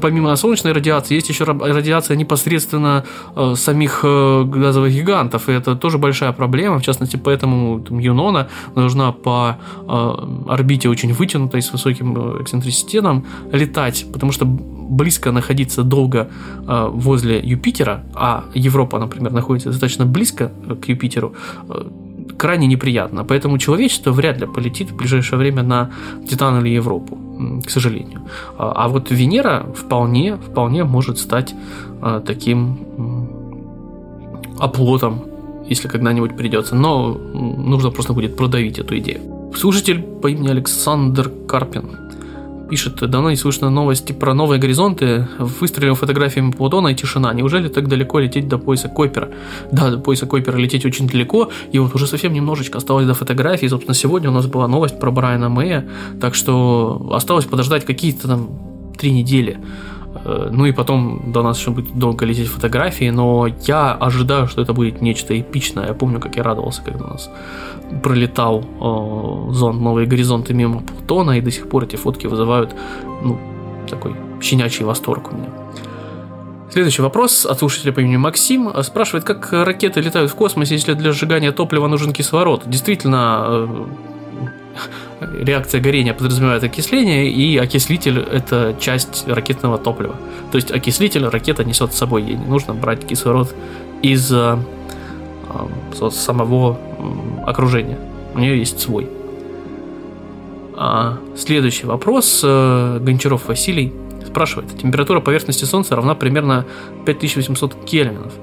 помимо 0.00 0.34
солнечной 0.36 0.72
радиации, 0.72 1.14
есть 1.14 1.28
еще 1.28 1.44
радиация 1.44 2.16
непосредственно 2.16 3.04
э, 3.36 3.54
самих 3.56 4.00
э, 4.02 4.44
газовых 4.44 4.92
гигантов, 4.92 5.48
и 5.48 5.52
это 5.52 5.76
тоже 5.76 5.98
большая 5.98 6.32
проблема, 6.32 6.78
в 6.78 6.82
частности, 6.82 7.16
поэтому 7.16 7.80
там, 7.80 7.98
Юнона 7.98 8.48
должна 8.74 9.12
по 9.12 9.58
орбите 10.48 10.88
очень 10.88 11.12
вытянутой, 11.12 11.62
с 11.62 11.72
высоким 11.72 12.42
эксцентриситетом 12.42 13.24
летать, 13.52 14.06
потому 14.12 14.32
что 14.32 14.46
близко 14.90 15.32
находиться 15.32 15.82
долго 15.82 16.28
э, 16.68 16.88
возле 16.92 17.38
Юпитера, 17.38 18.02
а 18.14 18.44
Европа, 18.54 18.98
например, 18.98 19.32
находится 19.32 19.70
достаточно 19.70 20.06
близко 20.06 20.50
к 20.82 20.88
Юпитеру, 20.88 21.34
э, 21.68 21.84
крайне 22.36 22.66
неприятно. 22.66 23.24
Поэтому 23.24 23.58
человечество 23.58 24.12
вряд 24.12 24.40
ли 24.40 24.46
полетит 24.46 24.90
в 24.90 24.96
ближайшее 24.96 25.38
время 25.38 25.62
на 25.62 25.90
Титан 26.28 26.60
или 26.60 26.74
Европу, 26.74 27.18
к 27.66 27.70
сожалению. 27.70 28.20
А, 28.58 28.72
а 28.84 28.88
вот 28.88 29.10
Венера 29.10 29.66
вполне, 29.74 30.36
вполне 30.36 30.84
может 30.84 31.18
стать 31.18 31.54
э, 32.02 32.20
таким 32.26 32.78
оплотом, 34.58 35.22
если 35.70 35.88
когда-нибудь 35.88 36.36
придется. 36.36 36.74
Но 36.74 37.14
нужно 37.68 37.90
просто 37.90 38.12
будет 38.12 38.36
продавить 38.36 38.78
эту 38.78 38.98
идею. 38.98 39.20
Слушатель 39.56 40.02
по 40.22 40.28
имени 40.28 40.48
Александр 40.48 41.30
Карпин 41.46 42.09
пишет, 42.70 42.94
давно 43.00 43.30
не 43.30 43.36
слышно 43.36 43.68
новости 43.68 44.12
про 44.12 44.32
новые 44.32 44.60
горизонты, 44.60 45.28
выстрелил 45.38 45.96
фотографиями 45.96 46.52
Плутона 46.52 46.88
и 46.88 46.94
тишина. 46.94 47.34
Неужели 47.34 47.68
так 47.68 47.88
далеко 47.88 48.20
лететь 48.20 48.48
до 48.48 48.58
пояса 48.58 48.88
Койпера? 48.88 49.28
Да, 49.72 49.90
до 49.90 49.98
пояса 49.98 50.26
Койпера 50.26 50.56
лететь 50.56 50.86
очень 50.86 51.08
далеко, 51.08 51.50
и 51.72 51.78
вот 51.80 51.94
уже 51.94 52.06
совсем 52.06 52.32
немножечко 52.32 52.78
осталось 52.78 53.06
до 53.06 53.14
фотографии. 53.14 53.66
Собственно, 53.66 53.94
сегодня 53.94 54.30
у 54.30 54.32
нас 54.32 54.46
была 54.46 54.68
новость 54.68 55.00
про 55.00 55.10
Брайана 55.10 55.48
Мэя, 55.48 55.86
так 56.20 56.34
что 56.34 57.10
осталось 57.12 57.44
подождать 57.44 57.84
какие-то 57.84 58.28
там 58.28 58.48
три 58.96 59.10
недели. 59.10 59.58
Э, 60.24 60.48
ну 60.52 60.66
и 60.66 60.72
потом 60.72 61.32
до 61.32 61.42
нас 61.42 61.58
еще 61.58 61.70
будет 61.70 61.98
долго 61.98 62.24
лететь 62.24 62.48
фотографии, 62.48 63.10
но 63.10 63.46
я 63.66 63.92
ожидаю, 63.92 64.46
что 64.48 64.62
это 64.62 64.72
будет 64.72 65.00
нечто 65.00 65.38
эпичное. 65.38 65.88
Я 65.88 65.94
помню, 65.94 66.20
как 66.20 66.36
я 66.36 66.42
радовался, 66.42 66.82
когда 66.82 67.04
у 67.04 67.08
нас 67.08 67.30
пролетал 68.02 68.60
э, 68.60 69.52
зонд 69.52 69.80
«Новые 69.80 70.06
горизонты» 70.06 70.54
мимо 70.54 70.80
Плутона, 70.80 71.38
и 71.38 71.40
до 71.40 71.50
сих 71.50 71.68
пор 71.68 71.84
эти 71.84 71.96
фотки 71.96 72.26
вызывают 72.26 72.74
ну, 73.22 73.38
такой 73.88 74.14
щенячий 74.40 74.84
восторг 74.84 75.32
у 75.32 75.36
меня. 75.36 75.48
Следующий 76.70 77.02
вопрос 77.02 77.46
от 77.46 77.58
слушателя 77.58 77.92
по 77.92 78.00
имени 78.00 78.16
Максим 78.16 78.70
спрашивает, 78.84 79.24
как 79.24 79.52
ракеты 79.52 80.00
летают 80.00 80.30
в 80.30 80.36
космосе, 80.36 80.74
если 80.74 80.94
для 80.94 81.10
сжигания 81.10 81.50
топлива 81.50 81.88
нужен 81.88 82.12
кислород. 82.12 82.62
Действительно, 82.66 83.44
э, 83.48 83.84
реакция 85.20 85.80
горения 85.80 86.14
подразумевает 86.14 86.62
окисление, 86.64 87.30
и 87.30 87.56
окислитель– 87.56 88.18
это 88.32 88.76
часть 88.80 89.26
ракетного 89.28 89.78
топлива. 89.78 90.16
То 90.52 90.56
есть 90.56 90.70
окислитель 90.70 91.26
ракета 91.26 91.64
несет 91.64 91.92
с 91.92 91.98
собой, 91.98 92.22
ей 92.22 92.36
не 92.36 92.46
нужно 92.46 92.74
брать 92.74 93.06
кислород 93.06 93.54
из 94.02 94.32
э, 94.32 94.58
э, 96.00 96.10
самого 96.10 96.78
окружения. 97.46 97.98
У 98.34 98.38
нее 98.38 98.58
есть 98.58 98.80
свой. 98.80 99.08
А 100.76 101.18
следующий 101.36 101.86
вопрос. 101.86 102.42
Э, 102.44 102.98
Гончаров 103.00 103.48
Василий 103.48 103.92
спрашивает. 104.26 104.78
Температура 104.78 105.20
поверхности 105.20 105.64
Солнца 105.64 105.96
равна 105.96 106.14
примерно 106.14 106.64
5800 107.04 107.84
кельвинов– 107.84 108.32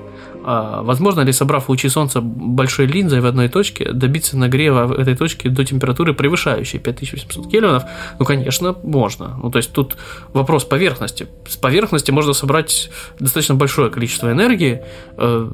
а 0.50 0.82
возможно 0.82 1.20
ли, 1.26 1.34
собрав 1.34 1.68
лучи 1.68 1.90
Солнца 1.90 2.22
большой 2.22 2.86
линзой 2.86 3.20
в 3.20 3.26
одной 3.26 3.50
точке, 3.50 3.92
добиться 3.92 4.38
нагрева 4.38 4.94
этой 4.98 5.14
точки 5.14 5.50
до 5.50 5.66
температуры, 5.66 6.14
превышающей 6.14 6.80
5800 6.80 7.52
кельвинов? 7.52 7.84
Ну, 8.18 8.26
конечно, 8.26 8.74
можно. 8.82 9.38
Ну, 9.44 9.52
то 9.52 9.58
есть 9.58 9.74
тут 9.74 9.98
вопрос 10.32 10.64
поверхности. 10.64 11.28
С 11.46 11.58
поверхности 11.58 12.12
можно 12.12 12.32
собрать 12.32 12.90
достаточно 13.20 13.56
большое 13.56 13.90
количество 13.90 14.32
энергии, 14.32 14.84
э, 15.18 15.52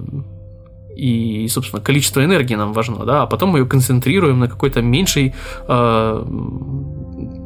и, 0.96 1.48
собственно, 1.48 1.82
количество 1.82 2.24
энергии 2.24 2.54
нам 2.54 2.72
важно, 2.72 3.04
да, 3.04 3.24
а 3.24 3.26
потом 3.26 3.50
мы 3.50 3.60
ее 3.60 3.66
концентрируем 3.66 4.42
на 4.42 4.48
какой-то 4.48 4.84
меньшей 4.84 5.34
э, 5.68 6.26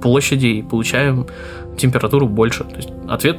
площади 0.02 0.48
и 0.48 0.62
получаем 0.64 1.28
температуру 1.78 2.28
больше. 2.28 2.66
То 2.66 2.76
есть 2.76 2.90
ответ 3.08 3.38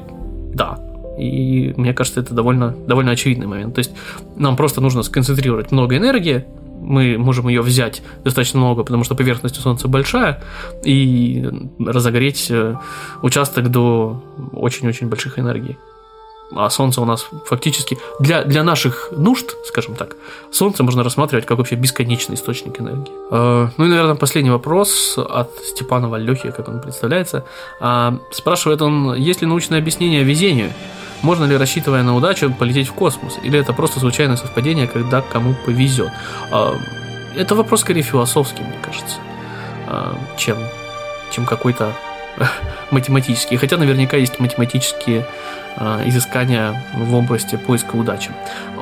да. 0.54 0.87
И 1.18 1.74
мне 1.76 1.92
кажется, 1.92 2.20
это 2.20 2.34
довольно, 2.34 2.74
довольно 2.86 3.12
очевидный 3.12 3.46
момент. 3.46 3.74
То 3.74 3.80
есть 3.80 3.92
нам 4.36 4.56
просто 4.56 4.80
нужно 4.80 5.02
сконцентрировать 5.02 5.72
много 5.72 5.96
энергии, 5.96 6.44
мы 6.80 7.18
можем 7.18 7.48
ее 7.48 7.60
взять 7.60 8.02
достаточно 8.24 8.60
много, 8.60 8.84
потому 8.84 9.04
что 9.04 9.14
поверхность 9.14 9.58
у 9.58 9.60
Солнца 9.60 9.88
большая, 9.88 10.42
и 10.84 11.48
разогреть 11.78 12.46
э, 12.50 12.76
участок 13.22 13.70
до 13.70 14.22
очень-очень 14.52 15.08
больших 15.08 15.38
энергий 15.38 15.76
а 16.54 16.70
Солнце 16.70 17.00
у 17.00 17.04
нас 17.04 17.26
фактически 17.44 17.98
для, 18.20 18.42
для 18.44 18.62
наших 18.62 19.10
нужд, 19.12 19.56
скажем 19.66 19.94
так, 19.94 20.16
Солнце 20.50 20.82
можно 20.82 21.02
рассматривать 21.02 21.46
как 21.46 21.58
вообще 21.58 21.76
бесконечный 21.76 22.34
источник 22.34 22.80
энергии. 22.80 23.12
Э, 23.30 23.68
ну 23.76 23.84
и, 23.84 23.88
наверное, 23.88 24.14
последний 24.14 24.50
вопрос 24.50 25.18
от 25.18 25.50
Степанова 25.64 26.16
Лехи, 26.16 26.50
как 26.50 26.68
он 26.68 26.80
представляется. 26.80 27.44
Э, 27.80 28.12
спрашивает 28.30 28.82
он, 28.82 29.14
есть 29.14 29.42
ли 29.42 29.46
научное 29.46 29.78
объяснение 29.78 30.22
везению? 30.22 30.72
Можно 31.22 31.44
ли, 31.46 31.56
рассчитывая 31.56 32.02
на 32.02 32.14
удачу, 32.16 32.52
полететь 32.58 32.88
в 32.88 32.92
космос? 32.92 33.38
Или 33.42 33.58
это 33.58 33.72
просто 33.72 33.98
случайное 34.00 34.36
совпадение, 34.36 34.86
когда 34.86 35.20
кому 35.20 35.54
повезет? 35.66 36.10
Э, 36.50 36.74
это 37.36 37.54
вопрос 37.54 37.80
скорее 37.80 38.02
философский, 38.02 38.62
мне 38.62 38.78
кажется, 38.82 39.16
э, 39.86 40.14
чем, 40.38 40.58
чем 41.30 41.44
какой-то 41.44 41.92
математический. 42.90 43.56
Хотя 43.56 43.76
наверняка 43.76 44.16
есть 44.16 44.40
математические 44.40 45.26
Э, 45.80 46.02
изыскания 46.06 46.84
в 46.96 47.14
области 47.14 47.56
поиска 47.56 47.94
удачи. 47.94 48.30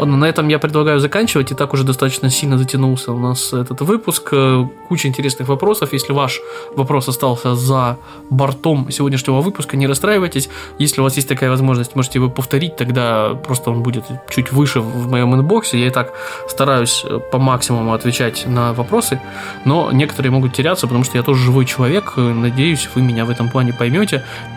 На 0.00 0.24
этом 0.24 0.48
я 0.48 0.58
предлагаю 0.58 0.98
заканчивать. 0.98 1.50
И 1.50 1.54
так 1.54 1.74
уже 1.74 1.84
достаточно 1.84 2.30
сильно 2.30 2.56
затянулся 2.56 3.12
у 3.12 3.18
нас 3.18 3.52
этот 3.52 3.82
выпуск. 3.82 4.28
Э, 4.32 4.66
куча 4.88 5.08
интересных 5.08 5.48
вопросов. 5.48 5.92
Если 5.92 6.14
ваш 6.14 6.40
вопрос 6.74 7.08
остался 7.08 7.54
за 7.54 7.98
бортом 8.30 8.90
сегодняшнего 8.90 9.42
выпуска, 9.42 9.76
не 9.76 9.86
расстраивайтесь. 9.86 10.48
Если 10.78 11.00
у 11.02 11.04
вас 11.04 11.16
есть 11.16 11.28
такая 11.28 11.50
возможность, 11.50 11.96
можете 11.96 12.18
его 12.18 12.30
повторить, 12.30 12.76
тогда 12.76 13.34
просто 13.34 13.70
он 13.70 13.82
будет 13.82 14.04
чуть 14.30 14.52
выше 14.52 14.80
в 14.80 15.10
моем 15.10 15.34
инбоксе. 15.34 15.78
Я 15.78 15.88
и 15.88 15.90
так 15.90 16.14
стараюсь 16.48 17.04
э, 17.04 17.20
по 17.30 17.38
максимуму 17.38 17.92
отвечать 17.92 18.46
на 18.46 18.72
вопросы, 18.72 19.20
но 19.66 19.92
некоторые 19.92 20.32
могут 20.32 20.54
теряться, 20.54 20.86
потому 20.86 21.04
что 21.04 21.18
я 21.18 21.22
тоже 21.22 21.42
живой 21.42 21.66
человек. 21.66 22.14
Надеюсь, 22.16 22.88
вы 22.94 23.02
меня 23.02 23.26
в 23.26 23.30
этом 23.30 23.50
плане 23.50 23.74
поймете. 23.74 23.95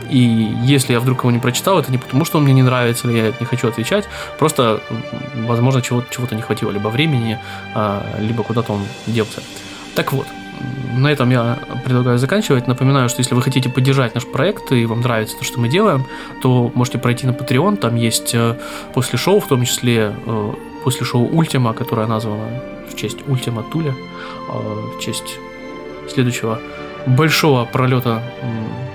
И 0.10 0.18
если 0.64 0.94
я 0.94 1.00
вдруг 1.00 1.20
его 1.20 1.32
не 1.32 1.40
прочитал, 1.40 1.80
это 1.80 1.92
не 1.92 1.98
потому, 1.98 2.26
что 2.26 2.38
он 2.38 2.44
мне 2.44 2.54
не 2.54 2.64
нравится, 2.64 3.08
или 3.08 3.18
я 3.18 3.34
не 3.40 3.46
хочу 3.46 3.68
отвечать, 3.68 4.06
просто, 4.40 4.82
возможно, 5.48 5.82
чего-то 5.82 6.08
чего 6.10 6.28
не 6.32 6.42
хватило, 6.42 6.72
либо 6.72 6.88
времени, 6.88 7.38
а, 7.76 8.04
либо 8.20 8.44
куда-то 8.44 8.74
он 8.74 8.82
делся. 9.08 9.42
Так 9.96 10.14
вот, 10.14 10.26
на 10.96 11.08
этом 11.08 11.30
я 11.30 11.60
предлагаю 11.86 12.18
заканчивать. 12.18 12.68
Напоминаю, 12.68 13.10
что 13.10 13.20
если 13.20 13.36
вы 13.36 13.42
хотите 13.42 13.70
поддержать 13.70 14.16
наш 14.16 14.26
проект 14.26 14.72
и 14.72 14.86
вам 14.86 15.02
нравится 15.02 15.38
то, 15.38 15.44
что 15.44 15.60
мы 15.60 15.70
делаем, 15.70 16.06
то 16.42 16.72
можете 16.76 16.98
пройти 16.98 17.28
на 17.28 17.32
Patreon. 17.32 17.78
Там 17.78 17.96
есть 17.96 18.34
э, 18.34 18.58
после 18.94 19.18
шоу, 19.18 19.40
в 19.40 19.48
том 19.48 19.64
числе 19.66 20.14
э, 20.26 20.54
после 20.84 21.06
шоу 21.06 21.28
Ультима, 21.28 21.74
которое 21.74 22.08
названо 22.08 22.62
в 22.90 22.96
честь 22.96 23.18
Ультима 23.28 23.64
Туля, 23.64 23.94
э, 23.94 24.54
в 24.98 25.00
честь 25.00 25.38
следующего 26.10 26.60
большого 27.06 27.66
пролета 27.66 28.22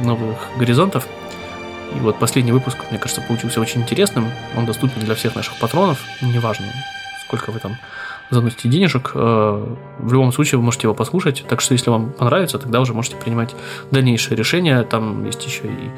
новых 0.01 0.51
горизонтов. 0.57 1.07
И 1.95 1.99
вот 1.99 2.19
последний 2.19 2.53
выпуск, 2.53 2.79
мне 2.91 2.99
кажется, 2.99 3.23
получился 3.23 3.61
очень 3.61 3.83
интересным. 3.83 4.29
Он 4.57 4.67
доступен 4.67 5.01
для 5.01 5.15
всех 5.15 5.35
наших 5.35 5.59
патронов. 5.59 6.01
Неважно, 6.21 6.67
сколько 7.27 7.51
вы 7.51 7.61
там 7.61 7.77
заносите 8.35 8.69
денежек. 8.69 9.13
Э, 9.15 9.75
в 9.99 10.13
любом 10.13 10.33
случае 10.33 10.59
вы 10.59 10.65
можете 10.65 10.87
его 10.87 10.95
послушать. 10.95 11.45
Так 11.49 11.61
что, 11.61 11.73
если 11.73 11.91
вам 11.91 12.13
понравится, 12.13 12.59
тогда 12.59 12.81
уже 12.81 12.93
можете 12.93 13.17
принимать 13.17 13.55
дальнейшие 13.91 14.37
решения. 14.37 14.83
Там 14.83 15.25
есть 15.25 15.45
еще 15.47 15.65
и 15.67 15.91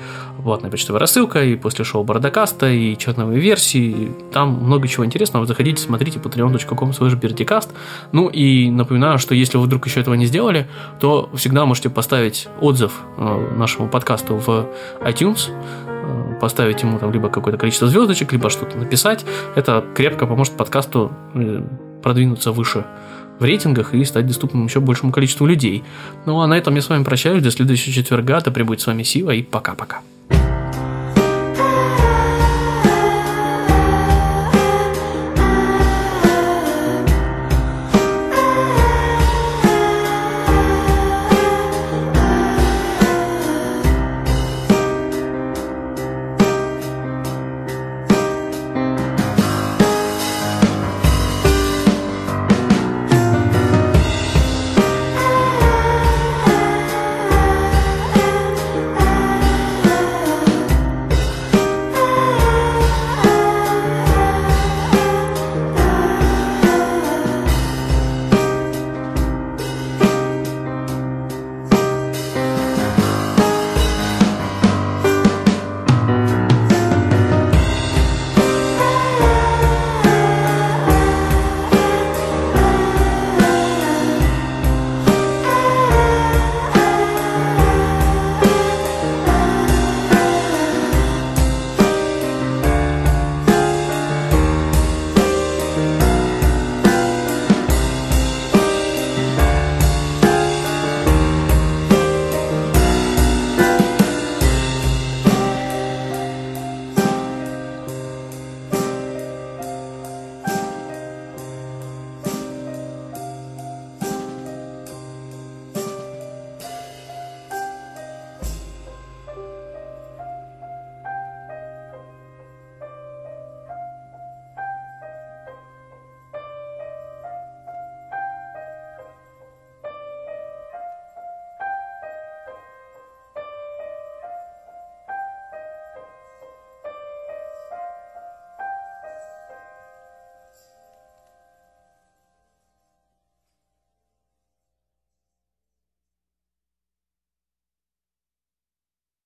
платная 0.42 0.70
почтовая 0.70 1.00
рассылка, 1.00 1.42
и 1.42 1.56
после 1.56 1.84
шоу 1.84 2.04
Бардакаста, 2.04 2.68
и 2.68 2.96
черновые 2.96 3.40
версии. 3.40 4.12
Там 4.32 4.50
много 4.62 4.86
чего 4.88 5.04
интересного. 5.04 5.46
Заходите, 5.46 5.82
смотрите 5.82 6.18
patreon.com 6.18 6.90
slash 6.90 7.68
Ну 8.12 8.28
и 8.28 8.70
напоминаю, 8.70 9.18
что 9.18 9.34
если 9.34 9.58
вы 9.58 9.64
вдруг 9.64 9.86
еще 9.86 10.00
этого 10.00 10.14
не 10.14 10.26
сделали, 10.26 10.68
то 11.00 11.30
всегда 11.34 11.66
можете 11.66 11.90
поставить 11.90 12.48
отзыв 12.60 12.92
э, 13.16 13.54
нашему 13.56 13.88
подкасту 13.88 14.36
в 14.36 14.68
iTunes 15.00 15.48
э, 15.48 16.38
поставить 16.40 16.82
ему 16.82 16.98
там 16.98 17.12
либо 17.12 17.28
какое-то 17.28 17.58
количество 17.58 17.88
звездочек, 17.88 18.32
либо 18.32 18.50
что-то 18.50 18.76
написать. 18.76 19.24
Это 19.54 19.84
крепко 19.94 20.26
поможет 20.26 20.56
подкасту 20.56 21.12
продвинуться 22.02 22.52
выше 22.52 22.84
в 23.38 23.44
рейтингах 23.44 23.94
и 23.94 24.04
стать 24.04 24.26
доступным 24.26 24.66
еще 24.66 24.80
большему 24.80 25.12
количеству 25.12 25.46
людей. 25.46 25.84
Ну 26.24 26.40
а 26.40 26.46
на 26.46 26.56
этом 26.56 26.74
я 26.74 26.82
с 26.82 26.88
вами 26.88 27.04
прощаюсь. 27.04 27.42
До 27.42 27.50
следующего 27.50 27.92
четверга. 27.92 28.40
Да 28.40 28.50
пребудет 28.50 28.80
с 28.80 28.86
вами 28.86 29.02
Сила 29.02 29.32
и 29.32 29.42
пока-пока. 29.42 30.00